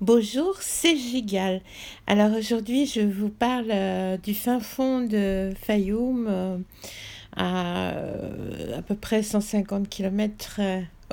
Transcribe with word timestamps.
Bonjour, 0.00 0.56
c'est 0.60 0.96
Gigal. 0.96 1.60
Alors 2.08 2.36
aujourd'hui, 2.36 2.84
je 2.84 3.00
vous 3.00 3.28
parle 3.28 3.70
euh, 3.70 4.16
du 4.16 4.34
fin 4.34 4.58
fond 4.58 5.02
de 5.02 5.52
Fayoum, 5.56 6.26
euh, 6.28 6.58
à 7.36 7.90
euh, 7.92 8.78
à 8.78 8.82
peu 8.82 8.96
près 8.96 9.22
150 9.22 9.88
km 9.88 10.60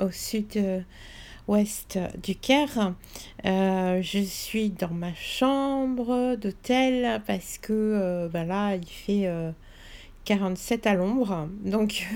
au 0.02 0.10
sud-ouest 0.10 2.00
du 2.24 2.34
Caire. 2.34 2.94
je 3.44 4.24
suis 4.26 4.70
dans 4.70 4.90
ma 4.90 5.14
chambre 5.14 6.34
d'hôtel 6.34 7.22
parce 7.24 7.58
que 7.58 8.28
ben 8.32 8.44
là, 8.48 8.74
il 8.74 8.88
fait 8.88 9.30
47 10.24 10.86
à 10.86 10.94
l'ombre. 10.94 11.48
Donc, 11.64 12.06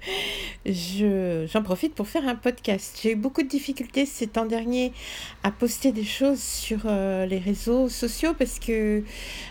je, 0.66 1.46
j'en 1.50 1.62
profite 1.62 1.94
pour 1.94 2.06
faire 2.06 2.26
un 2.28 2.34
podcast. 2.34 2.98
J'ai 3.02 3.12
eu 3.12 3.16
beaucoup 3.16 3.42
de 3.42 3.48
difficultés 3.48 4.06
ces 4.06 4.26
temps 4.26 4.44
derniers 4.44 4.92
à 5.42 5.50
poster 5.50 5.92
des 5.92 6.04
choses 6.04 6.42
sur 6.42 6.80
euh, 6.84 7.26
les 7.26 7.38
réseaux 7.38 7.88
sociaux 7.88 8.34
parce 8.38 8.58
que 8.58 9.02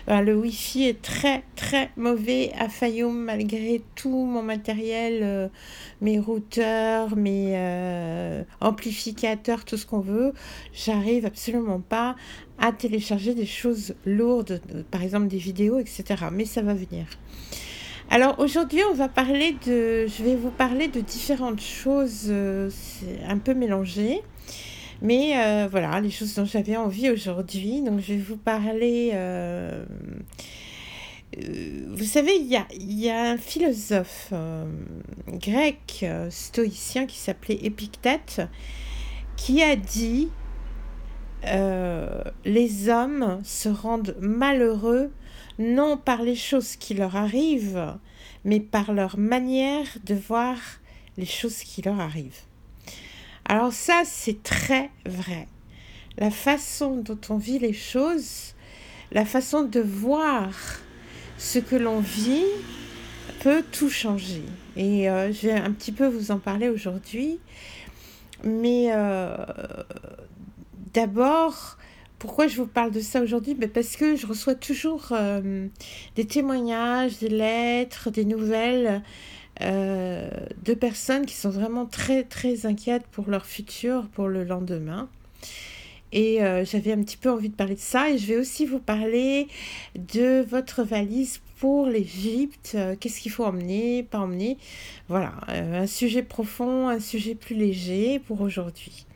euh, 0.08 0.20
le 0.20 0.36
Wi-Fi 0.36 0.84
est 0.84 1.02
très, 1.02 1.42
très 1.56 1.90
mauvais 1.96 2.52
à 2.58 2.68
Fayoum 2.68 3.24
malgré 3.24 3.82
tout 3.96 4.26
mon 4.26 4.42
matériel, 4.42 5.20
euh, 5.22 5.48
mes 6.00 6.20
routeurs, 6.20 7.16
mes 7.16 7.58
amplificateurs, 8.60 9.64
tout 9.64 9.76
ce 9.76 9.86
qu'on 9.86 10.00
veut. 10.00 10.32
J'arrive 10.72 11.26
absolument 11.26 11.80
pas 11.80 12.14
à 12.58 12.72
télécharger 12.72 13.34
des 13.34 13.46
choses 13.46 13.94
lourdes, 14.04 14.60
par 14.90 15.02
exemple 15.02 15.28
des 15.28 15.38
vidéos, 15.38 15.78
etc. 15.78 16.04
Mais 16.32 16.44
ça 16.44 16.62
va 16.62 16.74
venir. 16.74 17.06
Alors 18.10 18.38
aujourd'hui, 18.38 18.80
on 18.90 18.94
va 18.94 19.08
parler 19.08 19.54
de, 19.66 20.06
je 20.06 20.24
vais 20.24 20.34
vous 20.34 20.50
parler 20.50 20.88
de 20.88 21.00
différentes 21.00 21.60
choses, 21.60 22.28
euh, 22.28 22.70
un 23.26 23.36
peu 23.36 23.52
mélangé, 23.52 24.22
mais 25.02 25.34
euh, 25.36 25.68
voilà, 25.70 26.00
les 26.00 26.08
choses 26.08 26.34
dont 26.34 26.46
j'avais 26.46 26.78
envie 26.78 27.10
aujourd'hui. 27.10 27.82
Donc 27.82 28.00
je 28.00 28.14
vais 28.14 28.18
vous 28.18 28.38
parler. 28.38 29.10
Euh, 29.12 29.84
vous 31.90 32.04
savez, 32.04 32.36
il 32.36 32.46
y 32.46 32.56
a, 32.56 32.66
y 32.80 33.10
a 33.10 33.32
un 33.32 33.36
philosophe 33.36 34.32
grec 35.28 36.06
stoïcien 36.30 37.04
qui 37.04 37.18
s'appelait 37.18 37.58
Épictète 37.62 38.40
qui 39.36 39.62
a 39.62 39.76
dit 39.76 40.30
les 41.44 42.88
hommes 42.88 43.40
se 43.44 43.68
rendent 43.68 44.16
malheureux 44.18 45.10
non 45.58 45.96
par 45.96 46.22
les 46.22 46.34
choses 46.34 46.76
qui 46.76 46.94
leur 46.94 47.16
arrivent, 47.16 47.98
mais 48.44 48.60
par 48.60 48.92
leur 48.92 49.18
manière 49.18 49.86
de 50.04 50.14
voir 50.14 50.56
les 51.16 51.26
choses 51.26 51.58
qui 51.58 51.82
leur 51.82 52.00
arrivent. 52.00 52.42
Alors 53.44 53.72
ça, 53.72 54.02
c'est 54.04 54.42
très 54.42 54.90
vrai. 55.06 55.48
La 56.16 56.30
façon 56.30 56.96
dont 56.96 57.18
on 57.28 57.36
vit 57.36 57.58
les 57.58 57.72
choses, 57.72 58.54
la 59.12 59.24
façon 59.24 59.62
de 59.62 59.80
voir 59.80 60.50
ce 61.38 61.58
que 61.58 61.76
l'on 61.76 62.00
vit 62.00 62.44
peut 63.40 63.64
tout 63.72 63.88
changer. 63.88 64.42
Et 64.76 65.08
euh, 65.08 65.32
je 65.32 65.48
vais 65.48 65.54
un 65.54 65.72
petit 65.72 65.92
peu 65.92 66.06
vous 66.06 66.30
en 66.30 66.38
parler 66.38 66.68
aujourd'hui. 66.68 67.38
Mais 68.44 68.90
euh, 68.92 69.36
d'abord, 70.94 71.78
pourquoi 72.18 72.48
je 72.48 72.56
vous 72.56 72.66
parle 72.66 72.90
de 72.90 73.00
ça 73.00 73.20
aujourd'hui? 73.20 73.54
Ben 73.54 73.70
Parce 73.70 73.96
que 73.96 74.16
je 74.16 74.26
reçois 74.26 74.54
toujours 74.54 75.08
euh, 75.12 75.68
des 76.16 76.24
témoignages, 76.24 77.18
des 77.18 77.28
lettres, 77.28 78.10
des 78.10 78.24
nouvelles 78.24 79.02
euh, 79.60 80.28
de 80.64 80.74
personnes 80.74 81.26
qui 81.26 81.34
sont 81.34 81.50
vraiment 81.50 81.86
très 81.86 82.24
très 82.24 82.66
inquiètes 82.66 83.06
pour 83.10 83.28
leur 83.30 83.46
futur, 83.46 84.08
pour 84.08 84.28
le 84.28 84.44
lendemain. 84.44 85.08
Et 86.10 86.42
euh, 86.42 86.64
j'avais 86.64 86.92
un 86.92 87.02
petit 87.02 87.18
peu 87.18 87.30
envie 87.30 87.50
de 87.50 87.54
parler 87.54 87.74
de 87.74 87.80
ça. 87.80 88.10
Et 88.10 88.18
je 88.18 88.26
vais 88.26 88.36
aussi 88.36 88.66
vous 88.66 88.80
parler 88.80 89.46
de 89.94 90.44
votre 90.48 90.82
valise 90.82 91.40
pour 91.58 91.86
l'Égypte. 91.86 92.76
Qu'est-ce 92.98 93.20
qu'il 93.20 93.30
faut 93.30 93.44
emmener, 93.44 94.02
pas 94.02 94.18
emmener? 94.18 94.58
Voilà, 95.08 95.34
un 95.48 95.86
sujet 95.86 96.22
profond, 96.22 96.88
un 96.88 97.00
sujet 97.00 97.34
plus 97.34 97.54
léger 97.54 98.20
pour 98.20 98.40
aujourd'hui. 98.40 99.06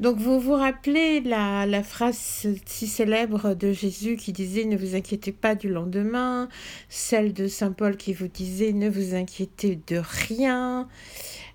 Donc 0.00 0.16
vous 0.16 0.38
vous 0.38 0.54
rappelez 0.54 1.20
la, 1.20 1.66
la, 1.66 1.82
phrase 1.82 2.46
si 2.66 2.86
célèbre 2.86 3.54
de 3.54 3.72
Jésus 3.72 4.16
qui 4.16 4.32
disait 4.32 4.64
ne 4.64 4.76
vous 4.76 4.94
inquiétez 4.94 5.32
pas 5.32 5.54
du 5.54 5.68
lendemain, 5.68 6.48
celle 6.88 7.32
de 7.32 7.48
Saint 7.48 7.72
Paul 7.72 7.96
qui 7.96 8.12
vous 8.12 8.28
disait 8.28 8.72
ne 8.72 8.88
vous 8.88 9.14
inquiétez 9.14 9.80
de 9.86 10.00
rien. 10.26 10.88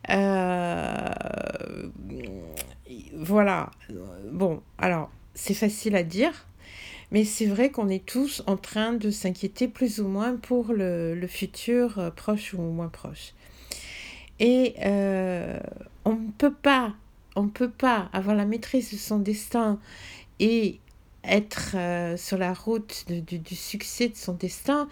Euh, 0.10 1.10
voilà. 3.16 3.72
Bon, 4.32 4.62
alors 4.78 5.10
c'est 5.36 5.54
facile 5.54 5.96
à 5.96 6.04
dire. 6.04 6.48
Mais 7.12 7.26
c'est 7.26 7.46
vrai 7.46 7.70
qu'on 7.70 7.90
est 7.90 8.04
tous 8.04 8.42
en 8.48 8.58
train 8.58 8.94
de 8.94 9.12
s'inquiéter 9.12 9.68
plus 9.68 10.00
ou 10.00 10.08
moins 10.08 10.36
pour 10.36 10.74
le, 10.74 11.14
le 11.14 11.28
futur 11.28 12.00
euh, 12.00 12.10
proche 12.10 12.56
ou 12.56 12.62
moins 12.62 12.88
proche. 12.88 13.34
Et 14.40 14.74
euh, 14.84 15.60
on 16.06 16.16
ne 16.16 16.32
peut 16.32 16.54
pas 16.54 16.96
on 17.36 17.44
ne 17.44 17.50
peut 17.50 17.70
pas 17.70 18.10
avoir 18.14 18.36
la 18.36 18.46
maîtrise 18.46 18.92
de 18.92 18.98
son 18.98 19.20
destin 19.20 19.80
et 20.40 20.80
être 21.24 21.76
euh, 21.76 22.18
sur 22.18 22.38
la 22.38 22.54
route 22.54 23.06
du 23.10 23.56
succès 23.56 24.10
de 24.10 24.16
son 24.16 24.34
destin 24.34 24.90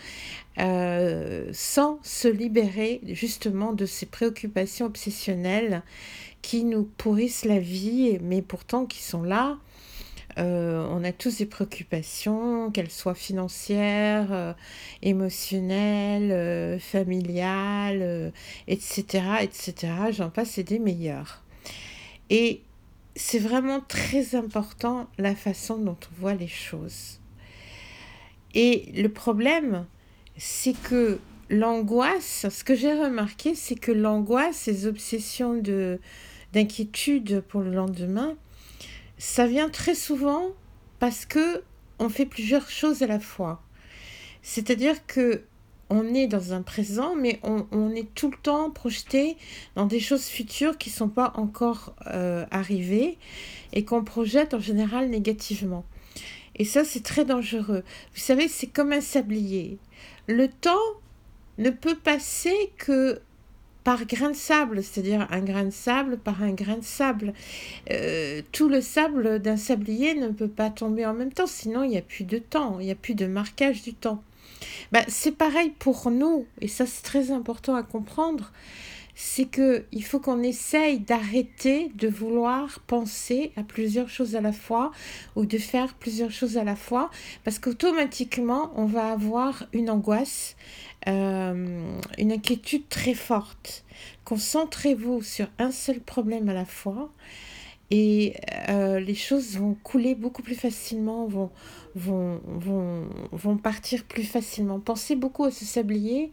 euh, 0.59 1.50
sans 1.52 2.00
se 2.03 2.28
libérer 2.28 3.02
justement 3.07 3.74
de 3.74 3.85
ces 3.85 4.06
préoccupations 4.06 4.85
obsessionnelles 4.85 5.84
qui 6.41 6.63
nous 6.63 6.84
pourrissent 6.84 7.46
la 7.46 7.59
vie, 7.59 8.18
mais 8.22 8.41
pourtant 8.41 8.85
qui 8.85 9.02
sont 9.02 9.23
là. 9.23 9.58
Euh, 10.38 10.88
on 10.90 11.03
a 11.03 11.12
tous 11.12 11.40
des 11.40 11.46
préoccupations, 11.46 12.72
qu'elles 12.72 12.90
soient 12.90 13.13
financières, 13.13 14.56
émotionnelles, 15.03 16.79
familiales, 16.79 18.31
etc., 18.68 19.03
etc. 19.41 19.94
J'en 20.12 20.29
passe, 20.29 20.52
c'est 20.52 20.63
des 20.63 20.79
meilleurs. 20.79 21.41
Et 22.31 22.62
c'est 23.18 23.40
vraiment 23.40 23.81
très 23.81 24.36
important 24.36 25.09
la 25.18 25.36
façon 25.36 25.78
dont 25.78 25.97
on 26.12 26.22
voit 26.22 26.34
les 26.34 26.47
choses. 26.47 27.19
Et 28.53 28.90
le 28.96 29.09
problème, 29.09 29.86
c'est 30.38 30.75
que 30.81 31.20
l'angoisse, 31.50 32.47
ce 32.50 32.64
que 32.64 32.74
j'ai 32.74 32.94
remarqué, 32.94 33.53
c'est 33.53 33.75
que 33.75 33.91
l'angoisse, 33.91 34.56
ces 34.56 34.88
obsessions 34.88 35.53
de 35.56 36.00
d'inquiétude 36.53 37.41
pour 37.41 37.62
le 37.62 37.72
lendemain, 37.72 38.36
ça 39.18 39.46
vient 39.46 39.70
très 39.70 39.96
souvent 39.96 40.47
parce 41.00 41.25
que 41.25 41.64
on 42.00 42.09
fait 42.09 42.25
plusieurs 42.25 42.70
choses 42.70 43.03
à 43.03 43.08
la 43.08 43.20
fois. 43.20 43.62
C'est-à-dire 44.41 45.06
que 45.06 45.44
on 45.91 46.13
est 46.13 46.28
dans 46.28 46.53
un 46.53 46.62
présent, 46.62 47.16
mais 47.16 47.40
on, 47.44 47.90
est 47.94 48.07
tout 48.16 48.31
le 48.31 48.38
temps 48.38 48.72
projeté 48.72 49.35
dans 49.75 49.85
des 49.85 50.00
choses 50.00 50.25
futures 50.25 50.78
qui 50.78 50.90
ne 50.90 50.96
sont 50.96 51.09
pas 51.09 51.34
encore 51.35 51.94
euh, 52.07 52.46
arrivées 52.50 53.18
et 53.74 53.84
qu'on 53.84 54.03
projette 54.03 54.53
en 54.53 54.59
général 54.59 55.09
négativement. 55.09 55.84
Et 56.56 56.63
ça, 56.63 56.85
c'est 56.85 57.03
très 57.03 57.25
dangereux. 57.25 57.84
Vous 58.13 58.22
savez, 58.22 58.47
c'est 58.47 58.68
comme 58.68 58.94
un 58.94 59.02
sablier. 59.02 59.78
Le 60.28 60.47
temps 60.47 60.72
ne 61.57 61.69
peut 61.69 61.96
passer 61.96 62.56
que 62.78 63.19
par 63.84 64.06
grain 64.06 64.29
de 64.29 64.35
sable, 64.35 64.84
c'est-à-dire 64.84 65.28
un 65.29 65.41
grain 65.41 65.66
de 65.66 65.72
sable 65.72 66.18
par 66.18 66.41
un 66.41 66.53
grain 66.53 66.78
de 66.78 66.84
sable. 66.84 67.34
Euh, 67.90 68.41
tout 68.53 68.69
le 68.69 68.79
sable 68.79 69.40
d'un 69.40 69.58
sablier 69.58 70.13
ne 70.13 70.29
peut 70.29 70.47
pas 70.47 70.69
tomber 70.69 71.06
en 71.06 71.13
même 71.13 71.34
temps, 71.34 71.47
sinon 71.47 71.84
il 71.84 71.90
n'y 71.90 71.97
a 71.97 72.03
plus 72.03 72.23
de 72.23 72.38
temps, 72.38 72.79
il 72.79 72.85
n'y 72.85 72.91
a 72.91 72.96
plus 72.96 73.16
de 73.16 73.25
marquage 73.25 73.81
du 73.81 73.94
temps. 73.94 74.23
Bah, 74.91 75.03
c'est 75.07 75.31
pareil 75.31 75.72
pour 75.79 76.11
nous, 76.11 76.45
et 76.59 76.67
ça 76.67 76.85
c'est 76.85 77.03
très 77.03 77.31
important 77.31 77.75
à 77.75 77.83
comprendre, 77.83 78.51
c'est 79.16 79.45
que 79.45 79.85
il 79.91 80.03
faut 80.03 80.19
qu'on 80.19 80.41
essaye 80.41 80.99
d'arrêter 80.99 81.91
de 81.95 82.07
vouloir 82.07 82.79
penser 82.88 83.51
à 83.55 83.63
plusieurs 83.63 84.09
choses 84.09 84.35
à 84.35 84.41
la 84.41 84.53
fois 84.53 84.91
ou 85.35 85.46
de 85.46 85.58
faire 85.58 85.93
plusieurs 85.96 86.31
choses 86.31 86.58
à 86.58 86.63
la 86.63 86.75
fois, 86.75 87.09
parce 87.43 87.59
qu'automatiquement 87.59 88.72
on 88.75 88.85
va 88.85 89.11
avoir 89.11 89.66
une 89.73 89.90
angoisse, 89.90 90.55
euh, 91.07 91.99
une 92.17 92.31
inquiétude 92.31 92.87
très 92.90 93.14
forte. 93.14 93.84
Concentrez-vous 94.25 95.22
sur 95.22 95.47
un 95.59 95.72
seul 95.72 95.99
problème 95.99 96.49
à 96.49 96.53
la 96.53 96.66
fois 96.66 97.11
et 97.91 98.35
euh, 98.70 99.02
les 99.02 99.16
choses 99.16 99.58
vont 99.58 99.76
couler 99.84 100.16
beaucoup 100.16 100.41
plus 100.41 100.55
facilement, 100.55 101.28
vont, 101.28 101.52
vont, 101.93 102.40
vont, 102.46 103.05
vont 103.34 103.58
partir 103.58 104.05
plus 104.05 104.23
facilement. 104.23 104.79
Pensez 104.79 105.17
beaucoup 105.17 105.43
à 105.43 105.52
ce 105.52 105.66
sablier 105.66 106.32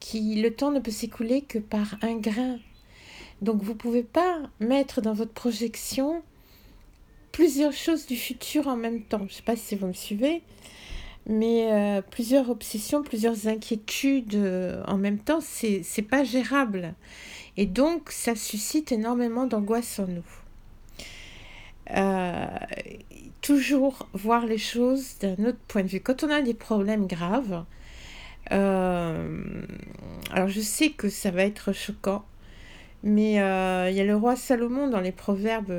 qui, 0.00 0.42
le 0.42 0.52
temps 0.52 0.72
ne 0.72 0.80
peut 0.80 0.90
s'écouler 0.90 1.42
que 1.42 1.60
par 1.60 1.96
un 2.02 2.16
grain. 2.16 2.58
Donc 3.42 3.62
vous 3.62 3.72
ne 3.72 3.78
pouvez 3.78 4.02
pas 4.02 4.40
mettre 4.58 5.00
dans 5.00 5.12
votre 5.12 5.32
projection 5.32 6.20
plusieurs 7.30 7.72
choses 7.72 8.06
du 8.06 8.16
futur 8.16 8.66
en 8.66 8.76
même 8.76 9.02
temps. 9.02 9.18
Je 9.18 9.24
ne 9.24 9.28
sais 9.28 9.42
pas 9.42 9.54
si 9.54 9.76
vous 9.76 9.86
me 9.86 9.92
suivez, 9.92 10.42
mais 11.26 11.70
euh, 11.70 12.02
plusieurs 12.02 12.50
obsessions, 12.50 13.04
plusieurs 13.04 13.46
inquiétudes 13.46 14.34
euh, 14.34 14.82
en 14.88 14.98
même 14.98 15.20
temps, 15.20 15.38
c'est 15.40 16.08
pas 16.10 16.24
gérable. 16.24 16.94
Et 17.56 17.66
donc 17.66 18.10
ça 18.10 18.34
suscite 18.34 18.90
énormément 18.90 19.46
d'angoisse 19.46 20.00
en 20.00 20.08
nous. 20.08 20.47
Euh, 21.96 22.46
toujours 23.40 24.08
voir 24.12 24.44
les 24.44 24.58
choses 24.58 25.16
d'un 25.20 25.42
autre 25.46 25.58
point 25.68 25.82
de 25.82 25.88
vue. 25.88 26.00
Quand 26.00 26.22
on 26.22 26.30
a 26.30 26.42
des 26.42 26.54
problèmes 26.54 27.06
graves, 27.06 27.64
euh, 28.52 29.42
alors 30.32 30.48
je 30.48 30.60
sais 30.60 30.90
que 30.90 31.08
ça 31.08 31.30
va 31.30 31.44
être 31.44 31.72
choquant, 31.72 32.24
mais 33.02 33.40
euh, 33.40 33.88
il 33.90 33.96
y 33.96 34.00
a 34.00 34.04
le 34.04 34.16
roi 34.16 34.36
Salomon 34.36 34.88
dans 34.88 35.00
les 35.00 35.12
proverbes. 35.12 35.72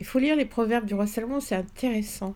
Il 0.00 0.04
faut 0.04 0.18
lire 0.18 0.34
les 0.34 0.46
proverbes 0.46 0.86
du 0.86 0.94
roi 0.94 1.06
Salomon, 1.06 1.38
c'est 1.38 1.54
intéressant. 1.54 2.34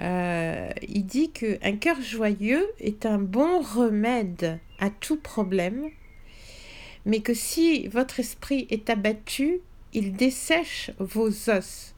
il 0.00 1.04
dit 1.06 1.32
que 1.32 1.58
un 1.62 1.76
cœur 1.76 2.00
joyeux 2.00 2.68
est 2.78 3.04
un 3.04 3.18
bon 3.18 3.60
remède 3.60 4.60
à 4.78 4.90
tout 4.90 5.16
problème, 5.16 5.88
mais 7.04 7.20
que 7.20 7.34
si 7.34 7.88
votre 7.88 8.20
esprit 8.20 8.68
est 8.70 8.90
abattu, 8.90 9.60
il 9.94 10.12
dessèche 10.12 10.90
vos 10.98 11.28
os. 11.48 11.94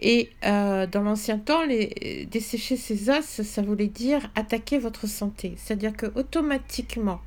Et 0.00 0.30
euh, 0.44 0.86
dans 0.86 1.02
l'ancien 1.02 1.38
temps, 1.38 1.64
les, 1.64 2.28
dessécher 2.30 2.76
ses 2.76 3.10
os, 3.10 3.24
ça 3.24 3.62
voulait 3.62 3.88
dire 3.88 4.30
attaquer 4.36 4.78
votre 4.78 5.08
santé. 5.08 5.54
C'est-à-dire 5.56 5.96
que 5.96 6.06
automatiquement, 6.14 7.20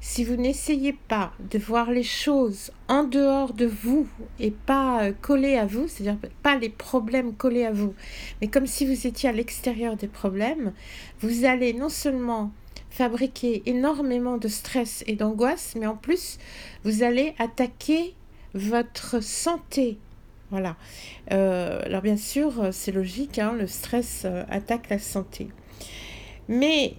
si 0.00 0.24
vous 0.24 0.36
n'essayez 0.36 0.94
pas 0.94 1.32
de 1.50 1.58
voir 1.58 1.90
les 1.90 2.02
choses 2.02 2.72
en 2.88 3.04
dehors 3.04 3.52
de 3.52 3.66
vous 3.66 4.08
et 4.40 4.50
pas 4.50 5.04
euh, 5.04 5.12
collées 5.20 5.56
à 5.56 5.66
vous, 5.66 5.86
c'est-à-dire 5.86 6.18
pas 6.42 6.56
les 6.56 6.70
problèmes 6.70 7.34
collés 7.34 7.64
à 7.64 7.72
vous, 7.72 7.94
mais 8.40 8.48
comme 8.48 8.66
si 8.66 8.84
vous 8.84 9.06
étiez 9.06 9.28
à 9.28 9.32
l'extérieur 9.32 9.96
des 9.96 10.08
problèmes, 10.08 10.72
vous 11.20 11.44
allez 11.44 11.72
non 11.72 11.88
seulement 11.88 12.50
fabriquer 12.90 13.62
énormément 13.66 14.38
de 14.38 14.48
stress 14.48 15.04
et 15.06 15.14
d'angoisse, 15.14 15.74
mais 15.78 15.86
en 15.86 15.96
plus, 15.96 16.38
vous 16.84 17.02
allez 17.02 17.34
attaquer 17.38 18.14
votre 18.54 19.22
santé 19.22 19.98
voilà. 20.52 20.76
Euh, 21.32 21.80
alors 21.86 22.02
bien 22.02 22.18
sûr, 22.18 22.68
c'est 22.72 22.92
logique, 22.92 23.38
hein, 23.38 23.54
le 23.58 23.66
stress 23.66 24.24
euh, 24.26 24.44
attaque 24.50 24.90
la 24.90 24.98
santé. 24.98 25.48
Mais 26.46 26.94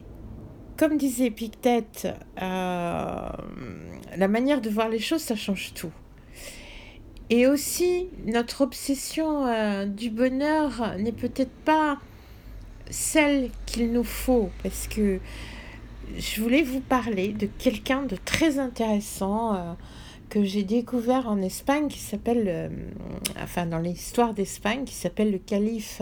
comme 0.76 0.98
disait 0.98 1.28
Epictète, 1.28 2.08
euh, 2.42 3.30
la 4.18 4.28
manière 4.28 4.60
de 4.60 4.72
voir 4.72 4.90
les 4.90 4.98
choses, 4.98 5.22
ça 5.22 5.36
change 5.36 5.76
tout. 5.76 5.92
Et 7.30 7.46
aussi, 7.46 8.08
notre 8.26 8.62
obsession 8.62 9.86
du 9.86 10.10
bonheur 10.10 10.96
n'est 10.98 11.12
peut-être 11.12 11.54
pas 11.64 12.00
celle 12.90 13.52
qu'il 13.68 13.92
nous 13.92 14.04
faut, 14.04 14.50
parce 14.64 14.88
que 14.88 15.20
je 16.18 16.42
voulais 16.42 16.64
vous 16.64 16.82
parler 16.82 17.30
de 17.30 17.46
quelqu'un 17.46 18.02
de 18.02 18.16
très 18.16 18.58
intéressant 18.58 19.78
que 20.34 20.44
j'ai 20.44 20.64
découvert 20.64 21.30
en 21.30 21.44
Espagne 21.44 21.90
qui 21.90 22.00
s'appelle, 22.00 22.46
euh, 22.48 22.70
enfin 23.44 23.68
dans 23.68 23.78
l'histoire 23.78 24.34
d'Espagne, 24.34 24.84
qui 24.84 24.96
s'appelle 24.96 25.32
le 25.32 25.38
calife 25.38 26.02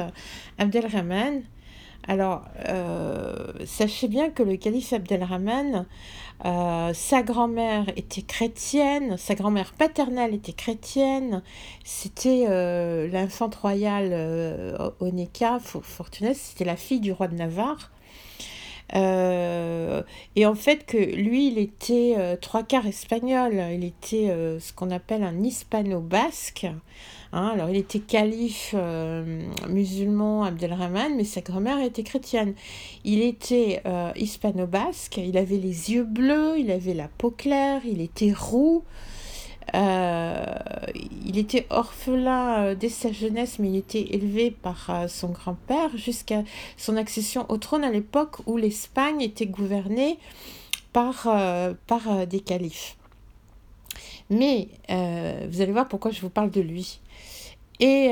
Abdelrahman. 0.57 1.41
Alors, 2.07 2.45
euh, 2.69 3.51
sachez 3.65 4.07
bien 4.07 4.29
que 4.29 4.41
le 4.41 4.55
calife 4.55 4.93
Abdelrahman, 4.93 5.85
euh, 6.45 6.93
sa 6.93 7.23
grand-mère 7.23 7.89
était 7.97 8.21
chrétienne, 8.21 9.17
sa 9.17 9.35
grand-mère 9.35 9.73
paternelle 9.73 10.33
était 10.33 10.53
chrétienne, 10.53 11.43
c'était 11.83 12.45
l'infante 13.11 13.55
royale 13.55 14.77
Onéka 15.01 15.59
Fortunès, 15.59 16.39
c'était 16.39 16.63
la 16.63 16.77
fille 16.77 17.01
du 17.01 17.11
roi 17.11 17.27
de 17.27 17.35
Navarre. 17.35 17.91
Euh, 18.95 20.01
et 20.35 20.45
en 20.45 20.55
fait, 20.55 20.85
que 20.85 20.97
lui, 20.97 21.47
il 21.47 21.57
était 21.57 22.15
euh, 22.17 22.35
trois 22.35 22.63
quarts 22.63 22.87
espagnol. 22.87 23.61
Il 23.73 23.83
était 23.83 24.29
euh, 24.29 24.59
ce 24.59 24.73
qu'on 24.73 24.91
appelle 24.91 25.23
un 25.23 25.43
hispano-basque. 25.43 26.67
Hein. 27.33 27.47
alors, 27.47 27.69
il 27.69 27.77
était 27.77 27.99
calife 27.99 28.75
musulman 29.69 30.43
Abdelrahman, 30.43 31.15
mais 31.15 31.23
sa 31.23 31.41
grand-mère 31.41 31.79
était 31.81 32.03
chrétienne. 32.03 32.53
Il 33.03 33.21
était 33.21 33.81
hispano-basque. 34.15 35.17
Il 35.17 35.37
avait 35.37 35.57
les 35.57 35.91
yeux 35.91 36.03
bleus, 36.03 36.59
il 36.59 36.71
avait 36.71 36.93
la 36.93 37.07
peau 37.07 37.31
claire, 37.31 37.81
il 37.85 38.01
était 38.01 38.33
roux. 38.33 38.83
Euh, 39.73 40.43
il 41.25 41.37
était 41.37 41.65
orphelin 41.69 42.65
euh, 42.65 42.75
dès 42.75 42.89
sa 42.89 43.11
jeunesse, 43.11 43.59
mais 43.59 43.69
il 43.69 43.77
était 43.77 44.13
élevé 44.13 44.51
par 44.51 44.89
euh, 44.89 45.07
son 45.07 45.29
grand-père 45.29 45.95
jusqu'à 45.95 46.43
son 46.77 46.97
accession 46.97 47.45
au 47.49 47.57
trône 47.57 47.83
à 47.83 47.91
l'époque 47.91 48.37
où 48.47 48.57
l'Espagne 48.57 49.21
était 49.21 49.45
gouvernée 49.45 50.19
par, 50.93 51.29
par 51.87 52.27
des 52.27 52.41
califes. 52.41 52.97
Mais 54.29 54.67
vous 54.89 55.61
allez 55.61 55.71
voir 55.71 55.87
pourquoi 55.87 56.11
je 56.11 56.19
vous 56.19 56.29
parle 56.29 56.51
de 56.51 56.59
lui. 56.59 56.99
Et 57.79 58.11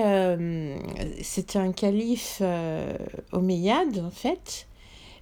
c'était 1.21 1.59
un 1.59 1.73
calife 1.73 2.41
omeyyade, 3.33 3.99
en 3.99 4.11
fait, 4.11 4.68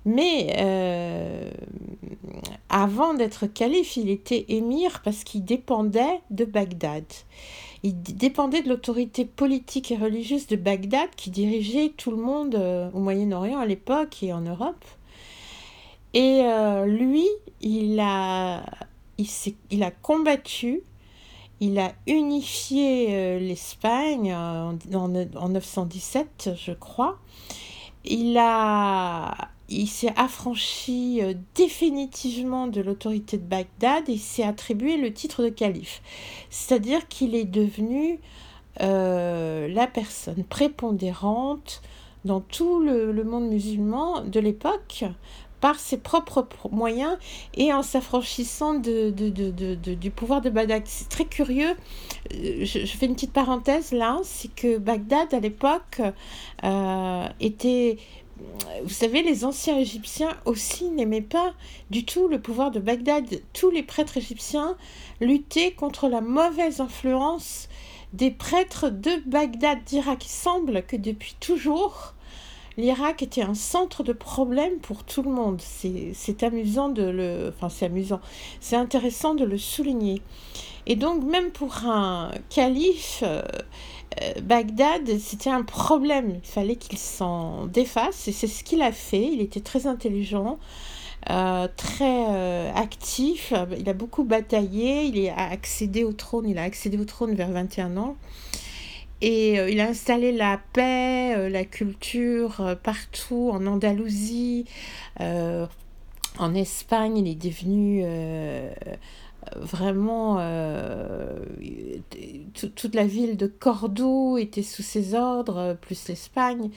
mais 0.07 0.56
euh, 0.57 1.51
avant 2.69 3.13
d'être 3.13 3.45
calife, 3.45 3.98
il 3.98 4.09
était 4.09 4.45
émir 4.48 5.01
parce 5.04 5.25
qu'il 5.25 5.44
dépendait 5.44 6.21
de 6.31 6.45
Bagdad. 6.45 7.04
Il 7.83 8.01
dépendait 8.01 8.62
de 8.62 8.69
l'autorité 8.69 9.25
politique 9.25 9.92
et 9.92 9.98
religieuse 9.98 10.48
de 10.48 10.56
Bagdad 10.56 11.09
qui 11.18 11.30
dirigeait 11.30 11.89
tout 11.89 12.12
le 12.12 12.18
monde 12.18 12.56
euh, 12.56 12.89
au 12.94 13.00
Moyen-Orient 13.00 13.59
à 13.59 13.65
l'époque 13.65 14.24
et 14.24 14.31
en 14.31 14.39
Europe. 14.39 14.86
Et 16.13 16.39
euh, 16.44 16.86
lui, 16.86 17.27
il 17.59 18.00
a, 18.00 18.63
il, 19.18 19.83
a 19.83 19.92
combattu, 19.92 20.83
il 21.59 21.80
a 21.80 21.92
unifié 22.07 23.39
l'Espagne 23.42 24.33
en, 24.33 24.77
en 24.95 25.50
917, 25.50 26.51
je 26.56 26.71
crois. 26.71 27.18
Il 28.06 28.38
a 28.38 29.50
il 29.69 29.88
s'est 29.88 30.14
affranchi 30.16 31.19
euh, 31.22 31.34
définitivement 31.56 32.68
de 32.68 32.81
l'autorité 32.81 33.38
de 33.38 33.44
Bagdad 33.44 34.08
et 34.08 34.18
s'est 34.18 34.44
attribué 34.44 34.98
le 34.98 35.14
titre 35.14 35.44
de 35.44 35.50
calife. 35.50 36.02
C'est-à-dire 36.50 37.08
qu'il 37.08 37.36
est 37.36 37.46
devenu 37.46 38.19
euh, 38.81 39.68
la 39.68 39.88
personne 39.88 40.44
prépondérante 40.44 41.81
dans 42.25 42.42
tout 42.42 42.80
le, 42.80 43.24
monde 43.24 43.50
musulman 43.50 44.22
de 44.22 44.40
l'époque 44.40 45.06
par 45.60 45.80
ses 45.80 45.98
propres 45.98 46.48
moyens 46.72 47.18
et 47.56 47.74
en 47.74 47.81
s'affranchissant 47.81 48.75
du 48.75 50.12
pouvoir 50.12 50.42
de 50.42 50.50
Bagdad. 50.50 50.84
C'est 50.86 51.10
très 51.10 51.25
curieux. 51.25 51.75
Euh, 52.34 52.64
je, 52.64 52.86
fais 52.86 53.08
une 53.08 53.16
petite 53.16 53.34
parenthèse 53.34 53.92
là, 53.92 54.19
c'est 54.24 54.54
que 54.54 54.78
Bagdad 54.78 55.34
à 55.34 55.40
l'époque 55.40 56.02
était 57.40 57.97
vous 58.83 58.89
savez, 58.94 59.23
les 59.23 59.45
anciens 59.45 59.77
Égyptiens 59.77 60.35
aussi 60.45 60.89
n'aimaient 60.89 61.21
pas 61.21 61.53
du 61.89 62.06
tout 62.06 62.27
le 62.27 62.39
pouvoir 62.39 62.71
de 62.71 62.79
Bagdad. 62.79 63.41
Tous 63.53 63.69
les 63.69 63.83
prêtres 63.83 64.17
égyptiens 64.17 64.77
luttaient 65.19 65.71
contre 65.71 66.07
la 66.07 66.21
mauvaise 66.21 66.79
influence 66.79 67.69
des 68.13 68.31
prêtres 68.31 68.89
de 68.89 69.11
Bagdad 69.25 69.83
d'Irak. 69.83 70.25
Il 70.25 70.29
semble 70.29 70.83
que 70.83 70.95
depuis 70.95 71.35
toujours, 71.39 72.13
l'Irak 72.77 73.23
était 73.23 73.41
un 73.41 73.56
centre 73.56 74.03
de 74.03 74.13
problème 74.13 74.77
pour 74.79 75.03
tout 75.03 75.23
le 75.23 75.31
monde. 75.31 75.61
C'est 75.61 76.44
amusant 76.44 76.89
de 76.89 77.03
le... 77.03 77.53
Enfin, 77.56 77.69
c'est 77.69 77.85
amusant. 77.85 78.21
C'est 78.59 78.75
intéressant 78.75 79.35
de 79.35 79.44
le 79.44 79.57
souligner. 79.57 80.21
Et 80.85 80.95
donc, 80.95 81.23
même 81.23 81.51
pour 81.51 81.85
un 81.85 82.31
calife... 82.49 83.23
Euh, 83.23 83.41
Bagdad, 84.42 85.19
c'était 85.19 85.49
un 85.49 85.64
problème. 85.64 86.40
Il 86.44 86.49
fallait 86.49 86.76
qu'il 86.76 86.97
s'en 86.97 87.68
défasse 87.68 88.28
et 88.28 88.31
c'est 88.31 88.47
ce 88.47 88.64
qu'il 88.64 88.81
a 88.81 88.92
fait. 88.92 89.30
Il 89.31 89.42
était 89.42 89.59
très 89.59 89.85
intelligent, 89.85 90.59
euh, 91.30 91.68
très 91.76 92.26
euh, 92.30 92.71
actif. 92.73 93.54
Il 93.78 93.87
a 93.90 93.94
beaucoup 93.94 94.23
bataillé. 94.23 95.04
Il 95.04 95.30
a 95.30 95.49
accédé 95.49 96.04
au 96.04 96.14
trône. 96.14 96.49
Il 96.49 96.57
a 96.57 96.64
accédé 96.64 96.97
au 96.97 97.06
trône 97.06 97.35
vers 97.35 97.52
21 97.52 97.97
ans. 97.97 98.16
Et 99.21 99.54
il 99.71 99.80
a 99.80 99.87
installé 99.87 100.31
la 100.31 100.59
paix, 100.73 101.49
la 101.49 101.66
culture 101.66 102.78
partout, 102.83 103.49
en 103.52 103.66
Andalousie, 103.66 104.66
en 105.19 106.54
Espagne. 106.54 107.18
Il 107.18 107.28
est 107.28 107.33
devenu 107.33 108.06
vraiment 109.56 110.37
euh, 110.39 111.39
toute 112.75 112.95
la 112.95 113.06
ville 113.06 113.37
de 113.37 113.47
Cordoue 113.47 114.37
était 114.37 114.63
sous 114.63 114.83
ses 114.83 115.13
ordres, 115.13 115.77
plus 115.81 116.07
l'Espagne. 116.07 116.69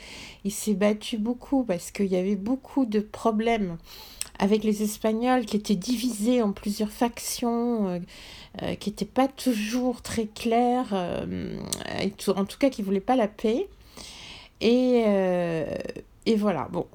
Il 0.44 0.52
s'est 0.52 0.74
battu 0.74 1.18
beaucoup 1.18 1.64
parce 1.64 1.90
qu'il 1.90 2.06
y 2.06 2.16
avait 2.16 2.36
beaucoup 2.36 2.86
de 2.86 3.00
problèmes 3.00 3.76
avec 4.38 4.64
les 4.64 4.82
Espagnols 4.82 5.44
qui 5.44 5.56
étaient 5.56 5.74
divisés 5.74 6.42
en 6.42 6.52
plusieurs 6.52 6.90
factions, 6.90 7.88
euh, 7.88 7.98
euh, 8.62 8.74
qui 8.74 8.90
n'étaient 8.90 9.04
pas 9.04 9.28
toujours 9.28 10.02
très 10.02 10.26
claires, 10.26 10.94
en 10.94 12.44
tout 12.44 12.58
cas 12.58 12.70
qui 12.70 12.82
ne 12.82 12.86
voulaient 12.86 13.00
pas 13.00 13.16
la 13.16 13.28
paix. 13.28 13.68
Et, 14.60 15.04
et 16.26 16.36
voilà, 16.36 16.68
bon, 16.70 16.86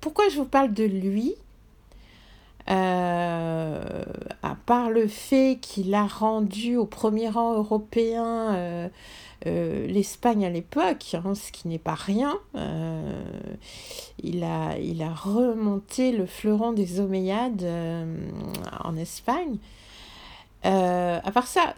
pourquoi 0.00 0.28
je 0.28 0.36
vous 0.36 0.44
parle 0.44 0.72
de 0.72 0.84
lui? 0.84 1.34
Euh, 2.70 4.04
à 4.42 4.54
part 4.66 4.90
le 4.90 5.08
fait 5.08 5.58
qu'il 5.60 5.94
a 5.94 6.06
rendu 6.06 6.76
au 6.76 6.84
premier 6.84 7.28
rang 7.28 7.54
européen 7.54 8.54
euh, 8.54 8.88
l'Espagne 9.86 10.44
à 10.44 10.50
l'époque, 10.50 11.14
hein, 11.14 11.34
ce 11.34 11.52
qui 11.52 11.68
n'est 11.68 11.78
pas 11.78 11.94
rien. 11.94 12.38
il, 14.22 14.44
a, 14.44 14.78
il 14.78 15.02
a 15.02 15.14
remonté 15.14 16.12
le 16.12 16.26
fleuron 16.26 16.72
des 16.72 17.00
Omeyyades 17.00 17.66
en 18.84 18.96
Espagne. 18.96 19.58
à 20.64 21.30
part 21.32 21.46
ça, 21.46 21.74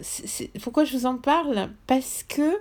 pourquoi 0.62 0.84
je 0.84 0.96
vous 0.96 1.06
en 1.06 1.16
parle? 1.16 1.68
Parce 1.86 2.24
que 2.24 2.60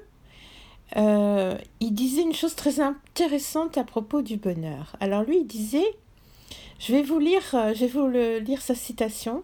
il 0.95 1.93
disait 1.93 2.21
une 2.21 2.33
chose 2.33 2.55
très 2.55 2.79
intéressante 2.79 3.77
à 3.77 3.83
propos 3.83 4.21
du 4.21 4.37
bonheur. 4.37 4.95
Alors 4.99 5.23
lui, 5.23 5.39
il 5.39 5.47
disait, 5.47 5.95
je 6.79 6.93
vais 6.93 7.03
vous 7.03 7.19
lire, 7.19 7.43
je 7.51 7.85
vais 7.85 7.87
vous 7.87 8.07
le, 8.07 8.39
lire 8.39 8.61
sa 8.61 8.75
citation. 8.75 9.43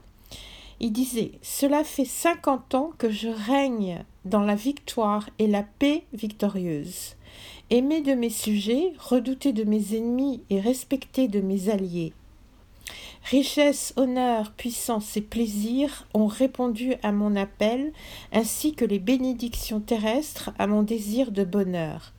Il 0.80 0.92
disait 0.92 1.32
Cela 1.42 1.84
fait 1.84 2.06
cinquante 2.06 2.76
ans 2.76 2.92
que 2.98 3.10
je 3.10 3.30
règne 3.30 4.04
dans 4.26 4.42
la 4.42 4.56
victoire 4.56 5.30
et 5.40 5.48
la 5.48 5.64
paix 5.64 6.04
victorieuse. 6.14 7.16
Aimé 7.70 8.02
de 8.02 8.14
mes 8.14 8.30
sujets, 8.30 8.94
redouté 9.00 9.54
de 9.54 9.64
mes 9.64 9.96
ennemis 9.96 10.44
et 10.50 10.60
respecté 10.60 11.28
de 11.28 11.42
mes 11.42 11.70
alliés. 11.70 12.14
Richesse, 13.24 13.94
honneur, 13.96 14.52
puissance 14.52 15.18
et 15.18 15.22
plaisir 15.22 16.08
ont 16.14 16.28
répondu 16.28 16.94
à 17.02 17.12
mon 17.12 17.36
appel, 17.36 17.92
ainsi 18.32 18.76
que 18.76 18.86
les 18.86 19.00
bénédictions 19.00 19.80
terrestres 19.80 20.52
à 20.60 20.68
mon 20.68 20.84
désir 20.84 21.32
de 21.32 21.44
bonheur. 21.44 22.14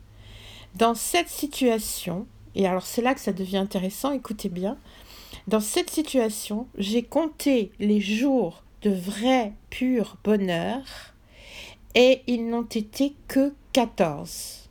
Dans 0.75 0.95
cette 0.95 1.29
situation, 1.29 2.27
et 2.57 2.67
alors 2.67 2.85
c'est 2.85 3.03
là 3.03 3.13
que 3.13 3.21
ça 3.21 3.31
devient 3.31 3.57
intéressant, 3.57 4.11
écoutez 4.11 4.49
bien, 4.49 4.77
dans 5.47 5.59
cette 5.59 5.91
situation, 5.91 6.67
j'ai 6.77 7.03
compté 7.03 7.71
les 7.79 8.01
jours 8.01 8.63
de 8.81 8.89
vrai, 8.89 9.53
pur 9.69 10.17
bonheur 10.23 10.81
et 11.93 12.23
ils 12.25 12.49
n'ont 12.49 12.63
été 12.63 13.13
que 13.27 13.53
14. 13.73 14.69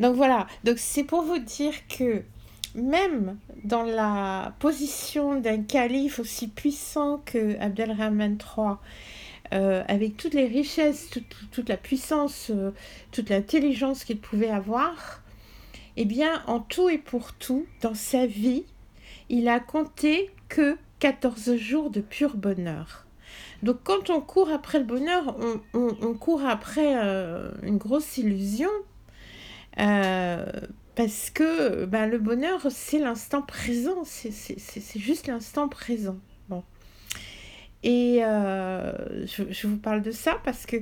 Donc 0.00 0.16
voilà, 0.16 0.46
donc 0.64 0.78
c'est 0.78 1.04
pour 1.04 1.22
vous 1.22 1.38
dire 1.38 1.74
que 1.88 2.22
même 2.74 3.36
dans 3.64 3.82
la 3.82 4.54
position 4.58 5.38
d'un 5.38 5.62
calife 5.62 6.18
aussi 6.18 6.48
puissant 6.48 7.20
que 7.26 7.60
Abdelrahman 7.60 8.38
III, 8.38 8.76
euh, 9.52 9.84
avec 9.88 10.16
toutes 10.16 10.34
les 10.34 10.46
richesses, 10.46 11.10
toute, 11.52 11.68
la 11.68 11.76
puissance, 11.76 12.50
euh, 12.50 12.72
toute 13.12 13.28
l'intelligence 13.28 14.04
qu'il 14.04 14.18
pouvait 14.18 14.50
avoir, 14.50 15.22
eh 15.96 16.04
bien, 16.04 16.42
en 16.46 16.60
tout 16.60 16.88
et 16.88 16.98
pour 16.98 17.34
tout, 17.34 17.66
dans 17.80 17.94
sa 17.94 18.26
vie, 18.26 18.64
il 19.28 19.48
a 19.48 19.60
compté 19.60 20.30
que 20.48 20.76
14 20.98 21.56
jours 21.56 21.90
de 21.90 22.00
pur 22.00 22.36
bonheur. 22.36 23.06
Donc 23.62 23.78
quand 23.84 24.10
on 24.10 24.20
court 24.20 24.50
après 24.50 24.78
le 24.78 24.84
bonheur, 24.84 25.36
on, 25.72 26.14
court 26.14 26.44
après 26.44 26.96
euh, 26.96 27.50
une 27.62 27.78
grosse 27.78 28.18
illusion. 28.18 28.70
Euh, 29.78 30.46
parce 30.94 31.30
que 31.30 31.84
ben, 31.86 32.06
le 32.06 32.18
bonheur, 32.18 32.66
c'est 32.70 32.98
l'instant 32.98 33.42
présent. 33.42 34.04
C'est 34.04 34.98
juste 34.98 35.26
l'instant 35.26 35.68
présent. 35.68 36.18
Bon. 36.48 36.62
Et 37.82 38.24
euh, 38.24 39.26
je, 39.26 39.44
je, 39.50 39.66
vous 39.66 39.78
parle 39.78 40.02
de 40.02 40.10
ça 40.10 40.38
parce 40.44 40.66
que 40.66 40.76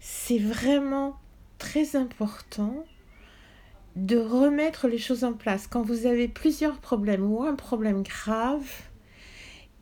c'est 0.00 0.38
vraiment 0.38 1.16
très 1.58 1.96
important 1.96 2.84
de 3.98 4.16
remettre 4.16 4.86
les 4.86 4.98
choses 4.98 5.24
en 5.24 5.32
place. 5.32 5.66
Quand 5.66 5.82
vous 5.82 6.06
avez 6.06 6.28
plusieurs 6.28 6.78
problèmes 6.78 7.30
ou 7.30 7.42
un 7.42 7.56
problème 7.56 8.04
grave, 8.04 8.70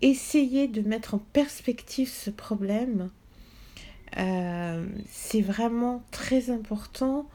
essayez 0.00 0.68
de 0.68 0.80
mettre 0.80 1.14
en 1.14 1.18
perspective 1.18 2.08
ce 2.08 2.30
problème. 2.30 3.10
Euh, 4.16 4.86
c'est 5.10 5.42
vraiment 5.42 6.02
très 6.12 6.48
important 6.50 7.28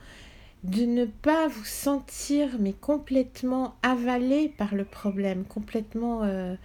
de 0.64 0.86
ne 0.86 1.06
pas 1.06 1.48
vous 1.48 1.66
sentir 1.66 2.50
mais 2.60 2.74
complètement 2.74 3.76
avalé 3.84 4.50
par 4.50 4.74
le 4.74 4.84
problème, 4.84 5.44
complètement 5.44 6.24
euh, 6.24 6.56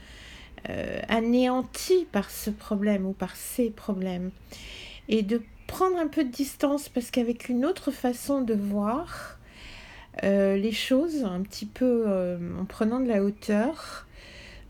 euh, 0.71 1.01
anéanti 1.09 2.07
par 2.11 2.31
ce 2.31 2.49
problème 2.49 3.05
ou 3.05 3.13
par 3.13 3.37
ces 3.37 3.69
problèmes. 3.69 4.31
Et 5.11 5.23
de 5.23 5.43
prendre 5.67 5.99
un 5.99 6.09
peu 6.09 6.25
de 6.25 6.31
distance 6.31 6.89
parce 6.89 7.11
qu'avec 7.11 7.51
une 7.51 7.67
autre 7.67 7.91
façon 7.91 8.41
de 8.41 8.55
voir, 8.55 9.36
euh, 10.25 10.57
les 10.57 10.73
choses 10.73 11.25
un 11.25 11.43
petit 11.43 11.67
peu 11.67 12.05
euh, 12.07 12.39
en 12.61 12.65
prenant 12.65 13.01
de 13.01 13.09
la 13.09 13.23
hauteur, 13.23 14.07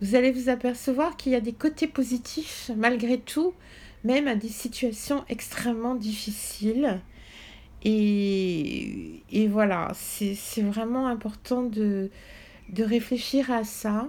vous 0.01 0.15
allez 0.15 0.33
vous 0.33 0.49
apercevoir 0.49 1.17
qu'il 1.17 1.33
y 1.33 1.37
a 1.37 1.41
des 1.41 1.53
côtés 1.53 1.87
positifs 1.87 2.71
malgré 2.77 3.19
tout, 3.19 3.55
même 4.05 4.29
à 4.29 4.35
des 4.35 4.49
situations 4.49 5.25
extrêmement 5.29 5.95
difficiles. 5.95 7.01
Et, 7.85 9.23
et 9.31 9.47
voilà, 9.47 9.93
c'est 9.95 10.63
vraiment 10.63 11.07
important 11.07 11.63
de, 11.63 12.11
de 12.71 12.85
réfléchir 12.85 13.51
à 13.51 13.65
ça. 13.65 14.09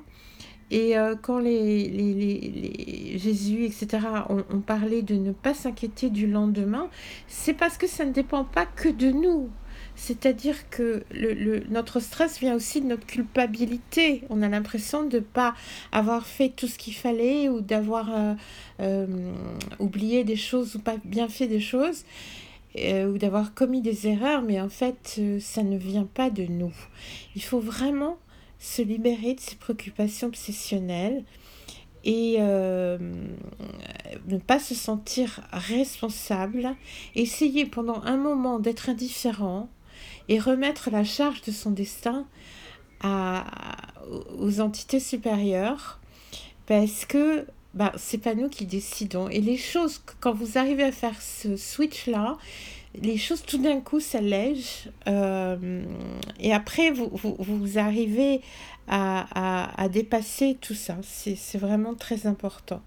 Et 0.69 0.97
euh, 0.97 1.15
quand 1.15 1.39
les, 1.39 1.87
les, 1.87 2.13
les, 2.13 3.17
Jésus, 3.17 3.63
etc., 3.63 3.99
ont, 4.29 4.59
parlé 4.59 5.01
de 5.01 5.15
ne 5.15 5.31
pas 5.31 5.53
s'inquiéter 5.53 6.09
du 6.09 6.27
lendemain, 6.27 6.89
c'est 7.27 7.53
parce 7.53 7.77
que 7.77 7.87
ça 7.87 8.03
ne 8.03 8.11
dépend 8.11 8.43
pas 8.43 8.65
que 8.65 8.89
de 8.89 9.11
nous. 9.11 9.49
C'est-à-dire 9.97 10.69
que 10.69 11.03
le, 11.11 11.63
notre 11.69 11.99
stress 11.99 12.39
vient 12.39 12.55
aussi 12.55 12.81
de 12.81 12.85
notre 12.85 13.07
culpabilité. 13.07 14.21
On 14.29 14.43
a 14.43 14.47
l'impression 14.47 15.03
de 15.03 15.17
ne 15.17 15.21
pas 15.21 15.55
avoir 15.91 16.27
fait 16.27 16.49
tout 16.49 16.67
ce 16.67 16.77
qu'il 16.77 16.93
fallait 16.93 17.49
ou 17.49 17.61
d'avoir 17.61 18.15
euh, 18.15 18.35
euh, 18.79 19.33
oublié 19.79 20.23
des 20.23 20.35
choses 20.35 20.75
ou 20.75 20.79
pas 20.79 20.97
bien 21.03 21.27
fait 21.27 21.47
des 21.47 21.59
choses 21.59 22.05
euh, 22.77 23.11
ou 23.11 23.17
d'avoir 23.17 23.55
commis 23.55 23.81
des 23.81 24.07
erreurs, 24.07 24.43
mais 24.43 24.61
en 24.61 24.69
fait, 24.69 25.19
ça 25.41 25.63
ne 25.63 25.77
vient 25.77 26.07
pas 26.13 26.29
de 26.29 26.43
nous. 26.43 26.75
Il 27.35 27.41
faut 27.41 27.59
vraiment 27.59 28.17
se 28.59 28.83
libérer 28.83 29.33
de 29.33 29.39
ces 29.39 29.55
préoccupations 29.55 30.27
obsessionnelles 30.27 31.23
et 32.03 32.37
ne 32.39 34.37
pas 34.45 34.59
se 34.59 34.75
sentir 34.75 35.41
responsable, 35.51 36.75
essayer 37.15 37.65
pendant 37.65 38.01
un 38.03 38.17
moment 38.17 38.59
d'être 38.59 38.89
indifférent, 38.89 39.69
et 40.29 40.39
remettre 40.39 40.89
la 40.91 41.03
charge 41.03 41.41
de 41.41 41.51
son 41.51 41.71
destin 41.71 42.25
à, 43.01 43.45
aux 44.37 44.59
entités 44.59 44.99
supérieures 44.99 45.99
parce 46.65 47.05
que 47.05 47.45
bah, 47.73 47.91
c'est 47.95 48.17
pas 48.17 48.35
nous 48.35 48.49
qui 48.49 48.65
décidons. 48.65 49.29
Et 49.29 49.39
les 49.39 49.57
choses, 49.57 50.01
quand 50.19 50.33
vous 50.33 50.57
arrivez 50.57 50.83
à 50.83 50.91
faire 50.91 51.21
ce 51.21 51.55
switch-là, 51.55 52.37
les 53.01 53.17
choses 53.17 53.43
tout 53.43 53.59
d'un 53.59 53.79
coup 53.79 53.99
s'allègent 53.99 54.89
euh, 55.07 55.83
et 56.39 56.53
après 56.53 56.91
vous, 56.91 57.09
vous, 57.13 57.35
vous 57.37 57.77
arrivez 57.77 58.41
à, 58.87 59.27
à, 59.35 59.83
à, 59.83 59.89
dépasser 59.89 60.57
tout 60.59 60.73
ça. 60.73 60.97
C'est 61.03 61.57
vraiment 61.57 61.93
très 61.93 62.25
important. 62.25 62.81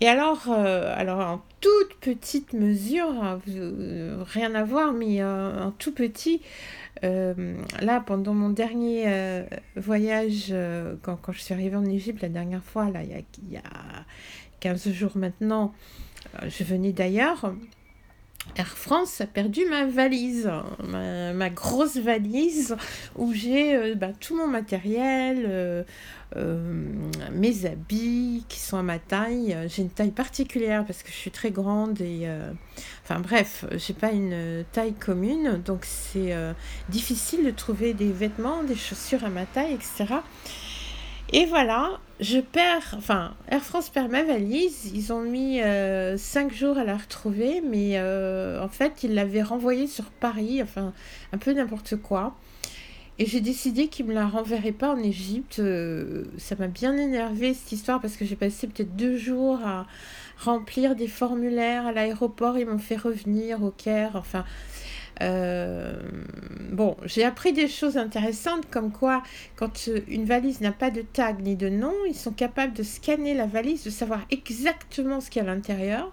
Et 0.00 0.08
alors, 0.08 0.44
euh, 0.48 0.94
alors 0.96 1.42
toute 1.64 1.94
petite 2.00 2.52
mesure, 2.52 3.08
hein, 3.08 3.40
euh, 3.48 4.22
rien 4.26 4.54
à 4.54 4.64
voir, 4.64 4.92
mais 4.92 5.22
euh, 5.22 5.64
en 5.64 5.70
tout 5.70 5.92
petit, 5.92 6.42
là, 7.02 8.00
pendant 8.04 8.34
mon 8.34 8.50
dernier 8.50 9.44
voyage, 9.76 10.54
quand, 11.02 11.16
quand, 11.16 11.32
je 11.32 11.40
suis 11.40 11.54
arrivée 11.54 11.76
en 11.76 11.84
Égypte 11.84 12.22
la 12.22 12.28
dernière 12.28 12.62
fois, 12.62 12.90
là, 12.90 13.02
il 13.02 13.10
y 13.10 13.24
il 13.42 13.52
y 13.52 13.56
a 13.56 13.62
15 14.60 14.90
jours 14.90 15.12
maintenant, 15.14 15.74
je 16.46 16.64
venais 16.64 16.92
d'ailleurs. 16.92 17.54
Air 18.56 18.68
France 18.68 19.20
a 19.20 19.26
perdu 19.26 19.64
ma 19.68 19.86
valise, 19.86 20.50
ma, 20.84 21.50
grosse 21.50 21.96
valise 21.96 22.76
où 23.16 23.32
j'ai 23.32 23.94
bah, 23.96 24.12
tout 24.20 24.36
mon 24.36 24.46
matériel, 24.46 25.84
euh, 26.36 26.72
mes 27.32 27.64
habits 27.64 28.44
qui 28.48 28.58
sont 28.58 28.76
à 28.76 28.82
ma 28.82 28.98
taille. 28.98 29.56
J'ai 29.68 29.82
une 29.82 29.90
taille 29.90 30.10
particulière 30.10 30.84
parce 30.84 31.02
que 31.02 31.10
je 31.10 31.14
suis 31.14 31.30
très 31.30 31.50
grande 31.50 32.00
et 32.00 32.22
euh, 32.24 32.50
enfin 33.04 33.20
bref, 33.20 33.64
j'ai 33.76 33.94
pas 33.94 34.10
une 34.10 34.64
taille 34.72 34.94
commune 34.94 35.62
donc 35.64 35.84
c'est 35.84 36.32
euh, 36.32 36.52
difficile 36.88 37.44
de 37.44 37.50
trouver 37.50 37.94
des 37.94 38.10
vêtements, 38.10 38.64
des 38.64 38.74
chaussures 38.74 39.24
à 39.24 39.28
ma 39.28 39.46
taille, 39.46 39.74
etc. 39.74 40.14
Et 41.32 41.46
voilà, 41.46 42.00
je 42.20 42.38
perds, 42.38 42.94
enfin, 42.96 43.34
Air 43.48 43.62
France 43.62 43.90
perd 43.90 44.10
ma 44.10 44.22
valise. 44.22 44.90
Ils 44.94 45.12
ont 45.12 45.22
mis 45.22 45.60
5 46.16 46.52
jours 46.52 46.78
à 46.78 46.84
la 46.84 46.96
retrouver, 46.96 47.60
mais 47.60 48.00
en 48.00 48.68
fait, 48.68 49.02
ils 49.02 49.14
l'avaient 49.14 49.42
renvoyée 49.42 49.86
sur 49.86 50.04
Paris, 50.04 50.62
enfin, 50.62 50.92
un 51.32 51.38
peu 51.38 51.52
n'importe 51.52 51.96
quoi. 51.96 52.34
Et 53.18 53.26
j'ai 53.26 53.40
décidé 53.40 53.86
qu'il 53.86 54.06
ne 54.06 54.10
me 54.10 54.14
la 54.14 54.26
renverrait 54.26 54.72
pas 54.72 54.92
en 54.92 54.98
Égypte. 54.98 55.60
Euh, 55.60 56.24
ça 56.36 56.56
m'a 56.56 56.66
bien 56.66 56.96
énervé 56.96 57.54
cette 57.54 57.70
histoire 57.70 58.00
parce 58.00 58.16
que 58.16 58.24
j'ai 58.24 58.34
passé 58.34 58.66
peut-être 58.66 58.96
deux 58.96 59.16
jours 59.16 59.60
à 59.64 59.86
remplir 60.38 60.96
des 60.96 61.06
formulaires 61.06 61.86
à 61.86 61.92
l'aéroport. 61.92 62.58
Ils 62.58 62.66
m'ont 62.66 62.78
fait 62.78 62.96
revenir 62.96 63.62
au 63.62 63.70
Caire. 63.70 64.12
Enfin, 64.16 64.44
euh, 65.22 66.00
bon, 66.70 66.96
j'ai 67.04 67.24
appris 67.24 67.52
des 67.52 67.68
choses 67.68 67.96
intéressantes 67.96 68.68
comme 68.70 68.90
quoi, 68.90 69.22
quand 69.56 69.88
une 70.08 70.24
valise 70.24 70.60
n'a 70.60 70.72
pas 70.72 70.90
de 70.90 71.02
tag 71.02 71.40
ni 71.42 71.56
de 71.56 71.68
nom, 71.68 71.94
ils 72.08 72.16
sont 72.16 72.32
capables 72.32 72.72
de 72.74 72.82
scanner 72.82 73.34
la 73.34 73.46
valise, 73.46 73.84
de 73.84 73.90
savoir 73.90 74.20
exactement 74.30 75.20
ce 75.20 75.30
qu'il 75.30 75.42
y 75.42 75.46
a 75.46 75.50
à 75.50 75.54
l'intérieur. 75.54 76.12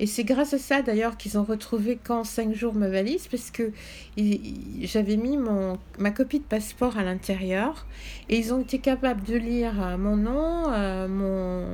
Et 0.00 0.06
c'est 0.06 0.24
grâce 0.24 0.52
à 0.54 0.58
ça 0.58 0.82
d'ailleurs 0.82 1.16
qu'ils 1.16 1.38
ont 1.38 1.44
retrouvé 1.44 1.96
qu'en 2.02 2.24
cinq 2.24 2.54
jours 2.54 2.74
ma 2.74 2.88
valise 2.88 3.28
parce 3.28 3.52
que 3.52 3.70
j'avais 4.16 5.16
mis 5.16 5.36
mon, 5.36 5.78
ma 5.98 6.10
copie 6.10 6.40
de 6.40 6.44
passeport 6.44 6.96
à 6.98 7.04
l'intérieur 7.04 7.86
et 8.28 8.36
ils 8.36 8.52
ont 8.52 8.60
été 8.60 8.78
capables 8.78 9.22
de 9.22 9.36
lire 9.36 9.74
euh, 9.80 9.96
mon 9.96 10.16
nom, 10.16 10.72
euh, 10.72 11.06
mon 11.06 11.66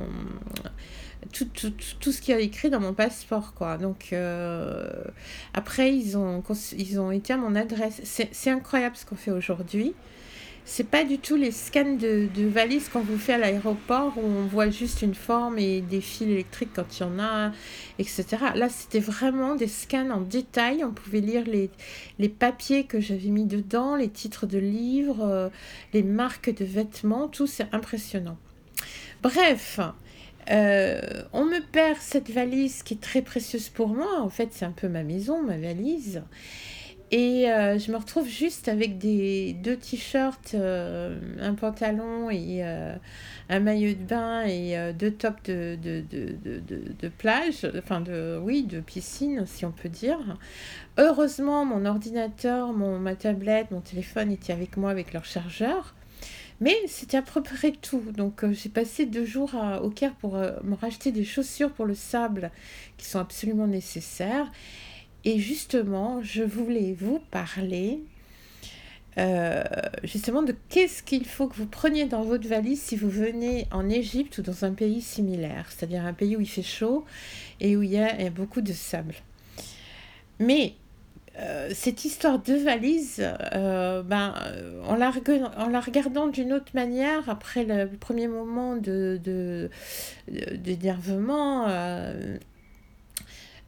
tout, 1.33 1.45
tout, 1.45 1.73
tout, 1.99 2.11
ce 2.11 2.21
qu'il 2.21 2.33
y 2.33 2.37
a 2.37 2.39
écrit 2.39 2.69
dans 2.69 2.79
mon 2.79 2.93
passeport, 2.93 3.53
quoi. 3.53 3.77
Donc, 3.77 4.09
euh, 4.13 4.89
après, 5.53 5.93
ils 5.93 6.17
ont, 6.17 6.43
ils 6.77 6.99
ont 6.99 7.11
été 7.11 7.33
à 7.33 7.37
mon 7.37 7.55
adresse. 7.55 8.01
C'est 8.03 8.49
incroyable 8.49 8.95
ce 8.95 9.05
qu'on 9.05 9.15
fait 9.15 9.31
aujourd'hui. 9.31 9.93
C'est 10.65 10.87
pas 10.87 11.03
du 11.03 11.17
tout 11.17 11.35
les 11.35 11.51
scans 11.51 11.95
de, 11.95 12.27
de 12.33 12.45
valises 12.45 12.89
qu'on 12.89 13.01
vous 13.01 13.17
fait 13.17 13.33
à 13.33 13.37
l'aéroport 13.39 14.13
où 14.17 14.21
on 14.21 14.45
voit 14.45 14.69
juste 14.69 15.01
une 15.01 15.15
forme 15.15 15.57
et 15.57 15.81
des 15.81 15.99
fils 15.99 16.27
électriques 16.27 16.69
quand 16.75 16.99
il 16.99 17.01
y 17.01 17.05
en 17.05 17.17
a, 17.17 17.51
etc. 17.97 18.25
Là, 18.53 18.69
c'était 18.69 18.99
vraiment 18.99 19.55
des 19.55 19.67
scans 19.67 20.11
en 20.11 20.21
détail. 20.21 20.83
On 20.83 20.91
pouvait 20.91 21.21
lire 21.21 21.43
les, 21.45 21.71
les 22.19 22.29
papiers 22.29 22.83
que 22.83 22.99
j'avais 22.99 23.29
mis 23.29 23.45
dedans, 23.45 23.95
les 23.95 24.09
titres 24.09 24.45
de 24.45 24.59
livres, 24.59 25.23
euh, 25.23 25.49
les 25.93 26.03
marques 26.03 26.53
de 26.53 26.65
vêtements, 26.65 27.27
tout, 27.27 27.47
c'est 27.47 27.67
impressionnant. 27.73 28.37
Bref, 29.23 29.79
euh, 30.51 30.99
on 31.33 31.45
me 31.45 31.59
perd 31.59 31.97
cette 31.99 32.29
valise 32.31 32.83
qui 32.83 32.95
est 32.95 33.01
très 33.01 33.21
précieuse 33.21 33.69
pour 33.69 33.89
moi. 33.89 34.21
En 34.21 34.29
fait, 34.29 34.49
c'est 34.51 34.65
un 34.65 34.71
peu 34.71 34.87
ma 34.87 35.03
maison, 35.03 35.43
ma 35.43 35.57
valise. 35.57 36.23
Et 37.11 37.49
euh, 37.49 37.79
je 37.79 37.91
me 37.91 37.97
retrouve 37.97 38.27
juste 38.27 38.67
avec 38.67 38.99
des 38.99 39.53
deux 39.53 39.77
t-shirts, 39.77 40.51
euh, 40.53 41.19
un 41.41 41.55
pantalon 41.55 42.29
et 42.29 42.61
un 42.63 43.59
maillot 43.59 43.95
de 43.95 44.03
bain 44.03 44.43
et 44.45 44.93
deux 44.93 45.09
tops 45.11 45.41
de, 45.43 45.75
de, 45.81 46.03
de, 46.11 46.35
de, 46.99 47.07
plage, 47.07 47.67
enfin 47.79 47.99
de 47.99 48.39
oui, 48.43 48.61
de 48.61 48.79
piscine 48.79 49.45
si 49.47 49.65
on 49.65 49.71
peut 49.71 49.89
dire. 49.89 50.37
Heureusement, 50.99 51.65
mon 51.65 51.85
ordinateur, 51.85 52.73
mon, 52.73 52.99
ma 52.99 53.15
tablette, 53.15 53.71
mon 53.71 53.81
téléphone 53.81 54.31
étaient 54.31 54.53
avec 54.53 54.77
moi 54.77 54.91
avec 54.91 55.11
leur 55.11 55.25
chargeur. 55.25 55.95
Mais 56.61 56.75
c'était 56.87 57.17
à 57.17 57.21
peu 57.21 57.41
près 57.41 57.71
tout. 57.71 58.03
Donc 58.15 58.43
euh, 58.43 58.53
j'ai 58.53 58.69
passé 58.69 59.05
deux 59.05 59.25
jours 59.25 59.55
au 59.81 59.89
Caire 59.89 60.13
pour 60.15 60.35
euh, 60.35 60.51
me 60.63 60.75
racheter 60.75 61.11
des 61.11 61.23
chaussures 61.23 61.71
pour 61.71 61.85
le 61.85 61.95
sable 61.95 62.51
qui 62.97 63.05
sont 63.05 63.19
absolument 63.19 63.67
nécessaires. 63.67 64.51
Et 65.25 65.39
justement, 65.39 66.21
je 66.21 66.43
voulais 66.43 66.95
vous 66.97 67.19
parler 67.31 67.99
euh, 69.17 69.63
justement 70.03 70.43
de 70.43 70.55
qu'est-ce 70.69 71.03
qu'il 71.03 71.25
faut 71.25 71.47
que 71.47 71.55
vous 71.55 71.65
preniez 71.65 72.05
dans 72.05 72.23
votre 72.23 72.47
valise 72.47 72.81
si 72.81 72.95
vous 72.95 73.09
venez 73.09 73.67
en 73.71 73.89
Égypte 73.89 74.37
ou 74.37 74.41
dans 74.41 74.63
un 74.63 74.71
pays 74.71 75.01
similaire, 75.01 75.69
c'est-à-dire 75.69 76.05
un 76.05 76.13
pays 76.13 76.37
où 76.37 76.41
il 76.41 76.47
fait 76.47 76.63
chaud 76.63 77.05
et 77.59 77.75
où 77.75 77.83
il 77.83 77.91
y 77.91 77.97
a 77.97 78.29
beaucoup 78.29 78.61
de 78.61 78.71
sable. 78.71 79.15
Mais 80.39 80.75
euh, 81.39 81.69
cette 81.73 82.03
histoire 82.05 82.39
de 82.39 82.53
valise, 82.55 83.23
euh, 83.53 84.03
ben, 84.03 84.33
en, 84.85 84.95
la, 84.95 85.11
en 85.57 85.67
la 85.69 85.79
regardant 85.79 86.27
d'une 86.27 86.51
autre 86.51 86.71
manière, 86.73 87.29
après 87.29 87.63
le, 87.63 87.87
premier 87.87 88.27
moment 88.27 88.75
d'énervement, 90.27 91.65
euh, 91.69 92.37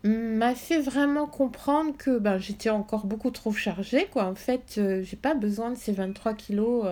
m'a 0.03 0.53
fait 0.55 0.81
vraiment 0.81 1.27
comprendre 1.27 1.95
que 1.97 2.17
ben, 2.17 2.37
j'étais 2.39 2.69
encore 2.69 3.05
beaucoup 3.05 3.31
trop 3.31 3.53
chargée. 3.53 4.07
Quoi. 4.11 4.25
En 4.25 4.35
fait, 4.35 4.81
j'ai 5.03 5.17
pas 5.17 5.33
besoin 5.33 5.71
de 5.71 5.77
ces 5.77 5.93
23 5.93 6.33
kilos. 6.33 6.85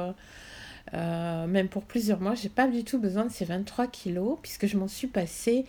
même 0.94 1.68
pour 1.68 1.84
plusieurs 1.84 2.22
mois, 2.22 2.36
j'ai 2.36 2.50
pas 2.50 2.68
du 2.68 2.86
tout 2.86 3.00
besoin 3.00 3.26
de 3.26 3.32
ces 3.32 3.46
23 3.46 3.88
kilos 3.88 4.38
puisque 4.42 4.68
je 4.68 4.78
m'en 4.78 4.88
suis 4.88 5.08
passée 5.08 5.66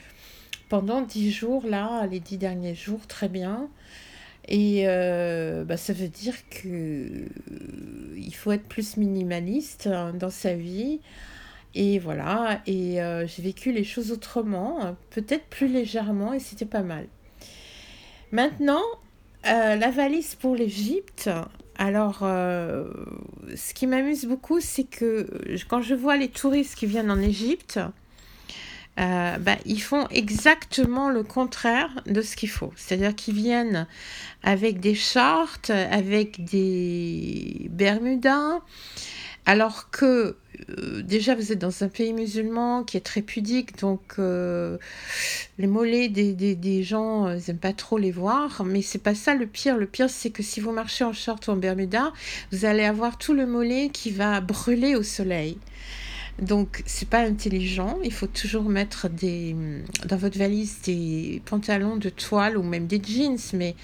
pendant 0.68 1.00
10 1.00 1.32
jours, 1.32 1.66
là, 1.66 2.06
les 2.06 2.20
10 2.20 2.38
derniers 2.38 2.76
jours, 2.76 3.06
très 3.08 3.28
bien. 3.28 3.68
Et 4.50 4.82
euh, 4.86 5.64
bah, 5.64 5.76
ça 5.76 5.92
veut 5.92 6.08
dire 6.08 6.34
que 6.50 6.66
euh, 6.66 7.26
il 8.16 8.34
faut 8.34 8.50
être 8.50 8.64
plus 8.64 8.96
minimaliste 8.96 9.86
hein, 9.86 10.12
dans 10.12 10.30
sa 10.30 10.54
vie. 10.54 11.00
Et 11.76 12.00
voilà, 12.00 12.60
et 12.66 13.00
euh, 13.00 13.28
j'ai 13.28 13.42
vécu 13.42 13.70
les 13.70 13.84
choses 13.84 14.10
autrement, 14.10 14.96
peut-être 15.10 15.44
plus 15.44 15.68
légèrement, 15.68 16.32
et 16.32 16.40
c'était 16.40 16.64
pas 16.64 16.82
mal. 16.82 17.06
Maintenant, 18.32 18.82
la 19.44 19.90
valise 19.90 20.34
pour 20.34 20.56
l'Égypte. 20.56 21.30
Alors, 21.78 22.18
ce 22.22 23.72
qui 23.72 23.86
m'amuse 23.86 24.24
beaucoup, 24.24 24.58
c'est 24.58 24.82
que 24.82 25.28
quand 25.68 25.80
je 25.80 25.94
vois 25.94 26.16
les 26.16 26.28
touristes 26.28 26.74
qui 26.74 26.86
viennent 26.86 27.10
en 27.12 27.20
Égypte, 27.20 27.78
bah, 28.96 29.56
ils 29.64 29.80
font 29.80 30.06
exactement 30.08 31.08
le 31.08 31.22
contraire 31.22 31.90
de 32.06 32.20
ce 32.20 32.36
qu'il 32.36 32.50
faut. 32.50 32.72
C'est-à-dire 32.76 33.14
qu'ils 33.14 33.34
viennent 33.34 33.86
avec 34.42 34.80
des 34.80 34.94
shorts, 34.94 35.70
avec 35.70 36.44
des 36.44 37.68
bermudas, 37.70 38.60
alors 39.46 39.90
que 39.90 40.36
euh, 40.68 41.02
déjà 41.02 41.34
vous 41.34 41.52
êtes 41.52 41.58
dans 41.58 41.82
un 41.82 41.88
pays 41.88 42.12
musulman 42.12 42.84
qui 42.84 42.96
est 42.96 43.00
très 43.00 43.22
pudique, 43.22 43.78
donc 43.78 44.00
euh, 44.18 44.76
les 45.58 45.66
mollets 45.66 46.08
des, 46.08 46.32
des, 46.34 46.54
des 46.54 46.82
gens, 46.82 47.28
ils 47.30 47.42
n'aiment 47.48 47.58
pas 47.58 47.72
trop 47.72 47.98
les 47.98 48.10
voir, 48.10 48.64
mais 48.64 48.82
c'est 48.82 48.98
pas 48.98 49.14
ça 49.14 49.34
le 49.34 49.46
pire. 49.46 49.76
Le 49.76 49.86
pire, 49.86 50.10
c'est 50.10 50.30
que 50.30 50.42
si 50.42 50.60
vous 50.60 50.72
marchez 50.72 51.04
en 51.04 51.12
short 51.12 51.46
ou 51.48 51.52
en 51.52 51.56
bermuda, 51.56 52.12
vous 52.52 52.64
allez 52.64 52.84
avoir 52.84 53.18
tout 53.18 53.34
le 53.34 53.46
mollet 53.46 53.88
qui 53.92 54.10
va 54.10 54.40
brûler 54.40 54.94
au 54.94 55.02
soleil. 55.02 55.58
Donc, 56.40 56.82
c'est 56.86 57.08
pas 57.08 57.20
intelligent. 57.20 57.98
Il 58.02 58.12
faut 58.12 58.26
toujours 58.26 58.64
mettre 58.64 59.08
des, 59.08 59.54
dans 60.06 60.16
votre 60.16 60.38
valise 60.38 60.80
des 60.82 61.42
pantalons 61.44 61.96
de 61.96 62.08
toile 62.08 62.56
ou 62.56 62.62
même 62.62 62.86
des 62.86 63.00
jeans, 63.02 63.38
mais 63.52 63.76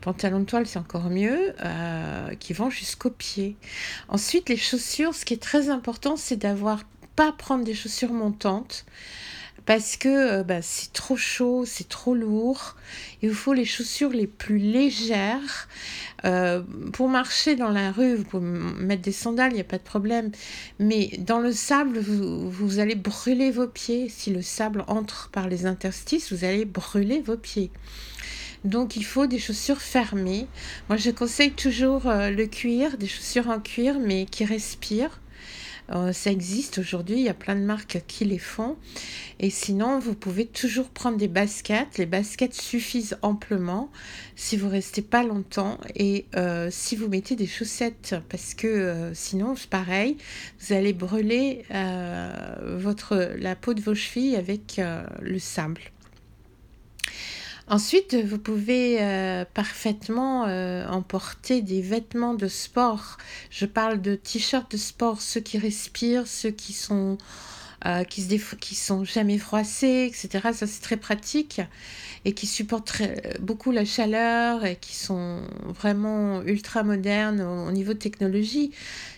pantalons 0.00 0.40
de 0.40 0.44
toile, 0.44 0.66
c'est 0.66 0.78
encore 0.78 1.08
mieux, 1.08 1.54
euh, 1.64 2.34
qui 2.34 2.52
vont 2.52 2.70
jusqu'aux 2.70 3.10
pieds. 3.10 3.56
Ensuite, 4.08 4.48
les 4.48 4.56
chaussures, 4.56 5.14
ce 5.14 5.24
qui 5.24 5.34
est 5.34 5.42
très 5.42 5.70
important, 5.70 6.16
c'est 6.16 6.36
d'avoir 6.36 6.82
pas 7.16 7.32
prendre 7.32 7.64
des 7.64 7.74
chaussures 7.74 8.12
montantes 8.12 8.84
parce 9.66 9.96
que 9.96 10.08
euh, 10.08 10.42
bah, 10.42 10.60
c'est 10.62 10.92
trop 10.92 11.16
chaud, 11.16 11.64
c'est 11.66 11.88
trop 11.88 12.14
lourd. 12.14 12.76
Il 13.22 13.30
vous 13.30 13.34
faut 13.34 13.54
les 13.54 13.64
chaussures 13.64 14.10
les 14.10 14.26
plus 14.26 14.58
légères. 14.58 15.68
Euh, 16.24 16.62
pour 16.92 17.08
marcher 17.08 17.56
dans 17.56 17.70
la 17.70 17.90
rue, 17.90 18.16
vous 18.16 18.24
pouvez 18.24 18.46
mettre 18.46 19.02
des 19.02 19.12
sandales, 19.12 19.52
il 19.52 19.56
n'y 19.56 19.60
a 19.60 19.64
pas 19.64 19.78
de 19.78 19.82
problème. 19.82 20.30
Mais 20.78 21.10
dans 21.18 21.38
le 21.38 21.52
sable, 21.52 21.98
vous, 21.98 22.50
vous, 22.50 22.78
allez 22.78 22.94
brûler 22.94 23.50
vos 23.50 23.66
pieds. 23.66 24.08
Si 24.08 24.30
le 24.30 24.42
sable 24.42 24.84
entre 24.86 25.30
par 25.30 25.48
les 25.48 25.66
interstices, 25.66 26.32
vous 26.32 26.44
allez 26.44 26.64
brûler 26.64 27.20
vos 27.20 27.36
pieds. 27.36 27.70
Donc 28.64 28.96
il 28.96 29.04
faut 29.04 29.26
des 29.26 29.38
chaussures 29.38 29.82
fermées. 29.82 30.46
Moi 30.88 30.96
je 30.96 31.10
conseille 31.10 31.52
toujours 31.52 32.06
euh, 32.06 32.30
le 32.30 32.46
cuir, 32.46 32.96
des 32.96 33.06
chaussures 33.06 33.48
en 33.48 33.60
cuir 33.60 33.98
mais 34.00 34.24
qui 34.24 34.44
respirent. 34.44 35.20
Euh, 35.92 36.12
ça 36.12 36.30
existe 36.30 36.78
aujourd'hui, 36.78 37.16
il 37.16 37.22
y 37.22 37.28
a 37.28 37.34
plein 37.34 37.54
de 37.54 37.60
marques 37.60 38.02
qui 38.06 38.24
les 38.24 38.38
font. 38.38 38.76
Et 39.38 39.50
sinon, 39.50 39.98
vous 39.98 40.14
pouvez 40.14 40.46
toujours 40.46 40.88
prendre 40.88 41.18
des 41.18 41.28
baskets. 41.28 41.98
Les 41.98 42.06
baskets 42.06 42.54
suffisent 42.54 43.18
amplement 43.22 43.90
si 44.36 44.56
vous 44.56 44.68
restez 44.68 45.02
pas 45.02 45.22
longtemps 45.22 45.78
et 45.94 46.26
euh, 46.36 46.68
si 46.70 46.96
vous 46.96 47.08
mettez 47.08 47.36
des 47.36 47.46
chaussettes 47.46 48.16
parce 48.28 48.54
que 48.54 48.66
euh, 48.66 49.14
sinon, 49.14 49.56
c'est 49.56 49.68
pareil, 49.68 50.16
vous 50.60 50.74
allez 50.74 50.92
brûler 50.92 51.64
votre, 52.62 53.34
la 53.38 53.56
peau 53.56 53.74
de 53.74 53.80
vos 53.80 53.94
chevilles 53.94 54.36
avec 54.36 54.80
le 55.20 55.38
sable. 55.38 55.80
Ensuite, 57.66 58.14
vous 58.14 58.38
pouvez 58.38 58.98
euh, 59.00 59.46
parfaitement 59.54 60.44
euh, 60.46 60.86
emporter 60.86 61.62
des 61.62 61.80
vêtements 61.80 62.34
de 62.34 62.46
sport. 62.46 63.16
Je 63.50 63.64
parle 63.64 64.02
de 64.02 64.16
t-shirts 64.16 64.70
de 64.70 64.76
sport, 64.76 65.22
ceux 65.22 65.40
qui 65.40 65.56
respirent, 65.56 66.26
ceux 66.26 66.50
qui 66.50 66.74
sont 66.74 67.16
euh, 67.86 68.04
qui 68.04 68.22
se 68.22 68.54
qui 68.56 68.74
sont 68.74 69.04
jamais 69.04 69.38
froissés, 69.38 70.10
etc. 70.10 70.50
Ça 70.52 70.66
c'est 70.66 70.82
très 70.82 70.98
pratique 70.98 71.62
et 72.26 72.32
qui 72.32 72.46
supportent 72.46 73.02
beaucoup 73.40 73.70
la 73.70 73.84
chaleur 73.86 74.64
et 74.66 74.76
qui 74.76 74.94
sont 74.94 75.40
vraiment 75.66 76.42
ultra 76.42 76.82
modernes 76.82 77.40
au, 77.40 77.70
niveau 77.72 77.94
technologie. 77.94 78.72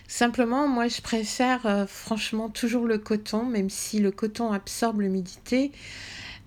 Simplement, 0.07 0.67
moi 0.69 0.87
je 0.87 1.01
préfère 1.01 1.85
franchement 1.89 2.49
toujours 2.49 2.85
le 2.85 2.97
coton, 2.97 3.43
même 3.43 3.69
si 3.69 3.99
le 3.99 4.11
coton 4.11 4.51
absorbe 4.51 5.01
l'humidité. 5.01 5.71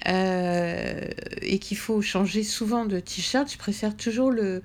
Euh, 0.08 1.08
et 1.42 1.58
qu'il 1.58 1.76
faut 1.76 2.00
changer 2.00 2.42
souvent 2.42 2.84
de 2.86 3.00
t-shirt, 3.00 3.50
je 3.52 3.58
préfère 3.58 3.96
toujours 3.96 4.30
le, 4.30 4.62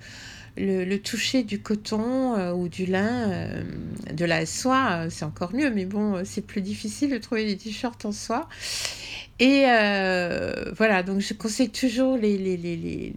toucher 1.04 1.44
du 1.44 1.60
coton 1.60 2.36
euh, 2.36 2.54
ou 2.54 2.70
du 2.70 2.86
lin, 2.86 3.30
euh, 3.30 3.64
de 4.14 4.26
la 4.26 4.46
soie, 4.46 5.08
c'est 5.10 5.26
encore 5.26 5.54
mieux, 5.54 5.70
mais 5.72 5.86
bon, 5.86 6.24
c'est 6.24 6.46
plus 6.46 6.62
difficile 6.62 7.12
de 7.12 7.18
trouver 7.18 7.46
des 7.46 7.58
t-shirts 7.58 8.06
en 8.06 8.12
soie. 8.12 8.48
Et 9.40 9.64
voilà, 10.78 11.04
donc 11.04 11.20
je 11.20 11.34
conseille 11.34 11.70
toujours 11.70 12.18
les, 12.18 13.14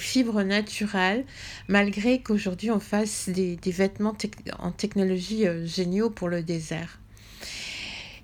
fibres 0.00 0.42
naturelles, 0.42 1.24
malgré 1.68 2.20
qu'aujourd'hui 2.20 2.72
on 2.72 2.80
fasse 2.80 3.28
des, 3.28 3.54
des 3.54 3.70
vêtements 3.70 4.16
en 4.58 4.72
technologie 4.72 5.44
géniaux 5.64 6.10
pour 6.10 6.28
le 6.28 6.42
désert. 6.42 6.98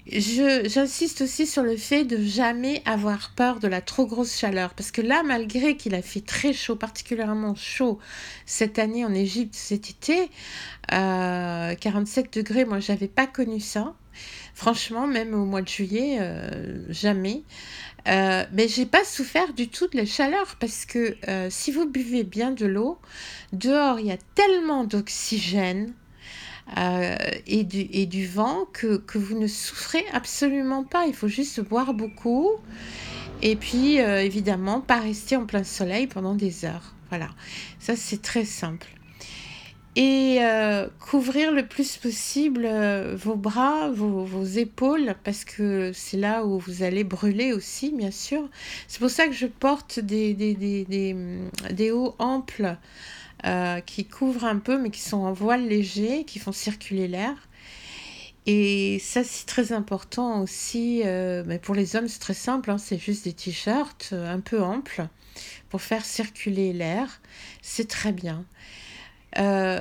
J'insiste 0.07 1.23
aussi 1.23 1.47
sur 1.47 1.63
le 1.63 1.79
fait 1.79 2.05
de 2.05 2.23
jamais 2.23 2.83
avoir 2.85 3.33
peur 3.35 3.59
de 3.59 3.69
la 3.69 3.81
trop 3.81 4.07
grosse 4.07 4.37
chaleur. 4.37 4.75
Parce 4.75 4.91
que 4.91 5.01
là, 5.01 5.23
malgré 5.23 5.77
qu'il 5.77 5.95
a 5.95 6.03
fait 6.03 6.21
très 6.21 6.53
chaud, 6.53 6.77
particulièrement 6.77 7.55
chaud 7.55 7.99
cette 8.45 8.79
année 8.79 9.05
en 9.05 9.15
Égypte 9.15 9.55
cet 9.55 9.89
été, 9.89 10.31
47 10.89 10.93
euh, 10.93 12.43
degrés, 12.43 12.65
moi, 12.67 12.81
j'avais 12.81 13.09
pas 13.09 13.27
connu 13.27 13.61
ça. 13.61 13.95
Franchement, 14.55 15.07
même 15.07 15.35
au 15.35 15.47
mois 15.47 15.63
de 15.63 15.69
juillet, 15.69 16.19
euh, 16.21 16.85
jamais. 16.91 17.43
Euh, 18.07 18.45
mais 18.53 18.69
j'ai 18.69 18.85
pas 18.85 19.05
souffert 19.05 19.55
du 19.55 19.69
tout 19.69 19.87
de 19.87 19.97
la 19.97 20.05
chaleur 20.05 20.57
parce 20.61 20.85
que 20.85 21.17
si 21.49 21.73
vous 21.73 21.87
buvez 21.87 22.25
bien 22.25 22.51
de 22.51 22.67
l'eau, 22.67 22.99
dehors 23.55 23.99
il 23.99 24.07
y 24.07 24.13
a 24.13 24.19
tellement 24.35 24.85
d'oxygène 24.85 25.95
euh, 26.77 27.17
et, 27.47 27.65
du, 27.65 27.87
et 27.93 28.07
du 28.07 28.27
vent 28.27 28.67
que, 28.73 28.97
que, 28.97 29.19
vous 29.19 29.39
ne 29.39 29.47
souffrez 29.47 30.05
absolument 30.13 30.85
pas. 30.85 31.07
Il 31.07 31.15
faut 31.15 31.29
juste 31.29 31.61
boire 31.61 31.95
beaucoup 31.95 32.51
et 33.43 33.57
puis 33.57 33.97
évidemment 33.97 34.81
pas 34.81 35.01
rester 35.01 35.37
en 35.37 35.45
plein 35.45 35.65
soleil 35.65 36.07
pendant 36.07 36.35
des 36.35 36.65
heures. 36.65 36.95
Voilà, 37.11 37.29
ça 37.79 37.97
c'est 37.97 38.23
très 38.23 38.45
simple 38.45 38.89
et 39.97 40.39
euh, 40.41 40.89
couvrir 40.99 41.53
le 41.53 41.67
plus 41.67 41.97
possible 41.97 42.65
euh, 42.65 43.15
vos 43.17 43.37
bras, 43.37 43.91
vos, 43.91 44.25
vos, 44.25 44.45
épaules, 44.45 45.15
parce 45.23 45.45
que 45.45 45.93
c'est 45.95 46.17
là 46.17 46.45
où 46.45 46.59
vous 46.59 46.83
allez 46.83 47.05
brûler 47.05 47.53
aussi, 47.53 47.93
bien 47.93 48.11
sûr. 48.11 48.49
C'est 48.89 48.99
pour 48.99 49.11
ça 49.11 49.29
que 49.29 49.35
je 49.35 49.47
porte 49.47 50.01
des, 50.01 50.35
des, 50.35 50.55
des, 50.55 50.85
des, 50.85 51.17
des 51.71 51.91
hauts 51.93 52.17
amples 52.19 52.77
euh, 53.45 53.81
qui 53.81 54.05
couvrent 54.05 54.45
un 54.45 54.59
peu, 54.59 54.79
mais 54.79 54.91
qui 54.91 55.01
sont 55.01 55.19
en 55.19 55.33
voile 55.33 55.67
léger, 55.67 56.25
qui 56.25 56.39
font 56.39 56.53
circuler 56.53 57.09
l'air. 57.09 57.35
Et 58.47 58.99
ça, 59.01 59.25
c'est 59.25 59.47
très 59.47 59.73
important 59.73 60.43
aussi. 60.43 61.03
mais 61.05 61.59
pour 61.59 61.75
les 61.75 61.97
hommes, 61.97 62.09
c'est 62.09 62.19
très 62.19 62.35
simple, 62.35 62.71
hein, 62.71 62.79
c'est 62.79 62.99
juste 62.99 63.25
des 63.25 63.33
t-shirts 63.33 64.13
un 64.13 64.41
peu 64.41 64.63
amples 64.63 65.07
pour 65.71 65.81
faire 65.81 66.05
circuler 66.05 66.73
l'air. 66.75 67.21
C'est 67.63 67.89
très 67.89 68.13
bien. 68.13 68.45
Euh, 69.39 69.81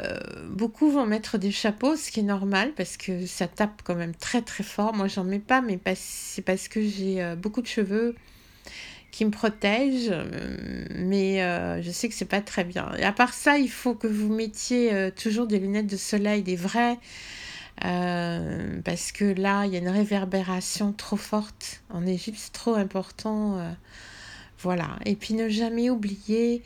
beaucoup 0.50 0.90
vont 0.90 1.06
mettre 1.06 1.38
des 1.38 1.52
chapeaux, 1.52 1.96
ce 1.96 2.10
qui 2.12 2.22
est 2.22 2.24
normal 2.24 2.74
parce 2.76 2.98
que 2.98 3.26
ça 3.28 3.48
tape 3.48 3.82
quand 3.84 3.96
même 3.96 4.16
très 4.16 4.42
très 4.42 4.64
fort. 4.64 4.94
Moi, 4.94 5.08
j'en 5.08 5.24
mets 5.24 5.40
pas, 5.40 5.62
mais 5.62 5.80
c'est 5.96 6.42
parce 6.42 6.68
que 6.68 6.82
j'ai 6.82 7.22
euh, 7.22 7.36
beaucoup 7.36 7.62
de 7.62 7.68
cheveux 7.68 8.16
qui 9.14 9.26
me 9.26 9.30
protègent, 9.30 10.10
euh, 10.12 10.88
mais 10.96 11.38
je 11.84 11.92
sais 11.92 12.10
que 12.10 12.16
c'est 12.16 12.26
pas 12.26 12.42
très 12.42 12.64
bien. 12.64 12.92
Et 12.98 13.04
à 13.04 13.14
part 13.14 13.34
ça, 13.34 13.60
il 13.60 13.70
faut 13.70 13.94
que 13.94 14.08
vous 14.08 14.34
mettiez 14.34 15.12
toujours 15.16 15.46
des 15.46 15.60
lunettes 15.60 15.88
de 15.88 15.98
soleil, 15.98 16.42
des 16.42 16.56
vraies, 16.56 16.98
parce 17.80 19.12
que 19.12 19.26
là, 19.40 19.66
il 19.66 19.74
y 19.74 19.76
a 19.76 19.80
une 19.80 19.90
réverbération 19.90 20.94
trop 20.94 21.16
forte. 21.16 21.84
En 21.92 22.08
Égypte, 22.08 22.40
c'est 22.42 22.54
trop 22.54 22.74
important. 22.74 23.60
voilà. 24.60 24.98
Et 25.06 25.16
puis 25.16 25.36
ne 25.36 25.48
jamais 25.48 25.92
oublier 25.92 26.64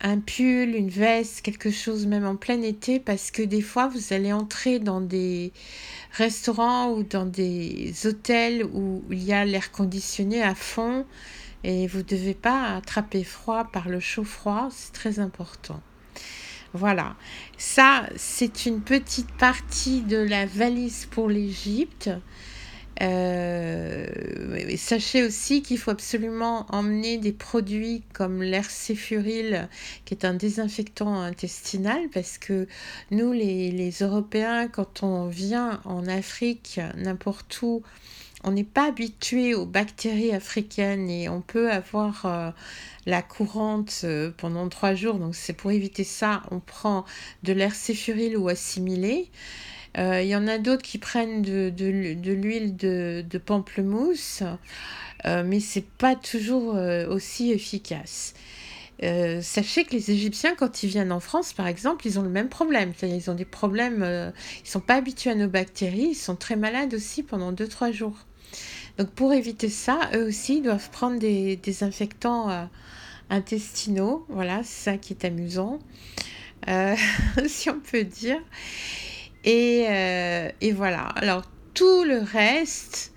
un 0.00 0.18
pull, 0.18 0.74
une 0.74 0.88
veste, 0.88 1.42
quelque 1.42 1.70
chose 1.70 2.06
même 2.06 2.26
en 2.26 2.34
plein 2.34 2.62
été, 2.62 2.98
parce 2.98 3.30
que 3.30 3.42
des 3.42 3.60
fois 3.60 3.86
vous 3.86 4.12
allez 4.12 4.32
entrer 4.32 4.78
dans 4.80 5.00
des 5.00 5.52
restaurants 6.12 6.92
ou 6.92 7.02
dans 7.04 7.26
des 7.26 7.92
hôtels 8.06 8.64
où 8.64 9.04
il 9.10 9.22
y 9.22 9.32
a 9.32 9.44
l'air 9.44 9.70
conditionné 9.70 10.42
à 10.42 10.54
fond 10.54 11.04
et 11.64 11.86
vous 11.86 11.98
ne 11.98 12.02
devez 12.02 12.34
pas 12.34 12.76
attraper 12.76 13.24
froid 13.24 13.64
par 13.64 13.88
le 13.88 14.00
chaud-froid, 14.00 14.68
c'est 14.70 14.92
très 14.92 15.18
important. 15.18 15.80
Voilà, 16.72 17.16
ça 17.58 18.08
c'est 18.16 18.66
une 18.66 18.80
petite 18.80 19.30
partie 19.32 20.02
de 20.02 20.18
la 20.18 20.46
valise 20.46 21.06
pour 21.10 21.28
l'Égypte. 21.28 22.10
Euh, 23.02 24.06
sachez 24.76 25.22
aussi 25.22 25.62
qu'il 25.62 25.78
faut 25.78 25.90
absolument 25.90 26.66
emmener 26.68 27.16
des 27.16 27.32
produits 27.32 28.02
comme 28.12 28.42
l'hercéfuril, 28.42 29.68
qui 30.04 30.14
est 30.14 30.24
un 30.24 30.34
désinfectant 30.34 31.20
intestinal, 31.20 32.08
parce 32.12 32.36
que 32.36 32.68
nous, 33.10 33.32
les, 33.32 33.70
les 33.70 33.90
Européens, 34.02 34.68
quand 34.68 35.02
on 35.02 35.28
vient 35.28 35.80
en 35.84 36.06
Afrique, 36.06 36.78
n'importe 36.96 37.62
où, 37.62 37.82
on 38.44 38.52
n'est 38.52 38.64
pas 38.64 38.88
habitué 38.88 39.54
aux 39.54 39.66
bactéries 39.66 40.32
africaines 40.32 41.10
et 41.10 41.28
on 41.28 41.42
peut 41.42 41.70
avoir 41.70 42.24
euh, 42.24 42.50
la 43.06 43.22
courante 43.22 44.00
euh, 44.04 44.30
pendant 44.36 44.68
trois 44.68 44.94
jours. 44.94 45.16
Donc 45.16 45.34
c'est 45.34 45.52
pour 45.52 45.70
éviter 45.70 46.04
ça, 46.04 46.42
on 46.50 46.60
prend 46.60 47.04
de 47.42 47.52
l'hercéfuril 47.52 48.36
ou 48.36 48.48
assimilé. 48.48 49.28
Euh, 49.98 50.22
il 50.22 50.28
y 50.28 50.36
en 50.36 50.46
a 50.46 50.58
d'autres 50.58 50.82
qui 50.82 50.98
prennent 50.98 51.42
de, 51.42 51.72
l'huile 52.32 52.76
de, 52.76 53.24
de, 53.28 53.38
pamplemousse, 53.38 54.42
mais 55.24 55.60
c'est 55.60 55.86
pas 55.86 56.14
toujours 56.14 56.76
aussi 57.08 57.50
efficace. 57.50 58.34
Sachez 59.02 59.84
que 59.84 59.92
les 59.92 60.12
Égyptiens, 60.12 60.54
quand 60.54 60.84
ils 60.84 60.88
viennent 60.88 61.10
en 61.10 61.18
France, 61.18 61.52
par 61.52 61.66
exemple, 61.66 62.06
ils 62.06 62.20
ont 62.20 62.22
le 62.22 62.28
même 62.28 62.48
problème. 62.48 62.92
Ils 63.02 63.30
ont 63.30 63.34
des 63.34 63.44
problèmes, 63.44 64.32
ils 64.64 64.68
sont 64.68 64.80
pas 64.80 64.94
habitués 64.94 65.30
à 65.30 65.34
nos 65.34 65.48
bactéries, 65.48 66.10
ils 66.10 66.14
sont 66.14 66.36
très 66.36 66.56
malades 66.56 66.94
aussi 66.94 67.24
pendant 67.24 67.52
2-3 67.52 67.92
jours. 67.92 68.16
Donc 69.00 69.08
pour 69.12 69.32
éviter 69.32 69.70
ça, 69.70 70.10
eux 70.14 70.26
aussi, 70.26 70.60
doivent 70.60 70.90
prendre 70.90 71.18
des, 71.18 71.56
des 71.56 71.84
infectants 71.84 72.50
euh, 72.50 72.64
intestinaux. 73.30 74.26
Voilà, 74.28 74.60
c'est 74.62 74.90
ça 74.90 74.98
qui 74.98 75.14
est 75.14 75.24
amusant, 75.24 75.78
si 77.46 77.70
on 77.70 77.80
peut 77.80 78.04
dire. 78.04 78.42
Et, 79.44 79.86
euh, 79.88 80.50
et, 80.60 80.72
voilà. 80.72 81.04
Alors, 81.16 81.44
tout 81.72 82.04
le 82.04 82.18
reste, 82.18 83.14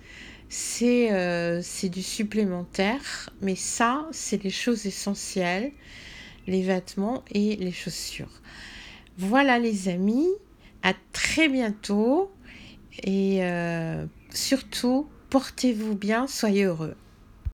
c'est 0.48 1.12
euh, 1.12 1.60
du 1.82 2.02
supplémentaire. 2.02 3.28
Mais 3.42 3.54
ça, 3.54 4.08
c'est 4.10 4.42
les 4.42 4.48
choses 4.48 4.86
essentielles. 4.86 5.70
Les 6.46 6.62
vêtements 6.62 7.26
et 7.30 7.56
les 7.56 7.72
chaussures. 7.72 8.40
Voilà 9.18 9.58
les 9.58 9.90
amis. 9.90 10.30
À 10.82 10.94
très 11.12 11.50
bientôt. 11.50 12.32
Et 13.02 13.40
euh, 13.44 14.06
surtout, 14.30 15.08
portez-vous 15.34 15.96
bien, 15.96 16.28
soyez 16.28 16.62
heureux. 16.62 16.94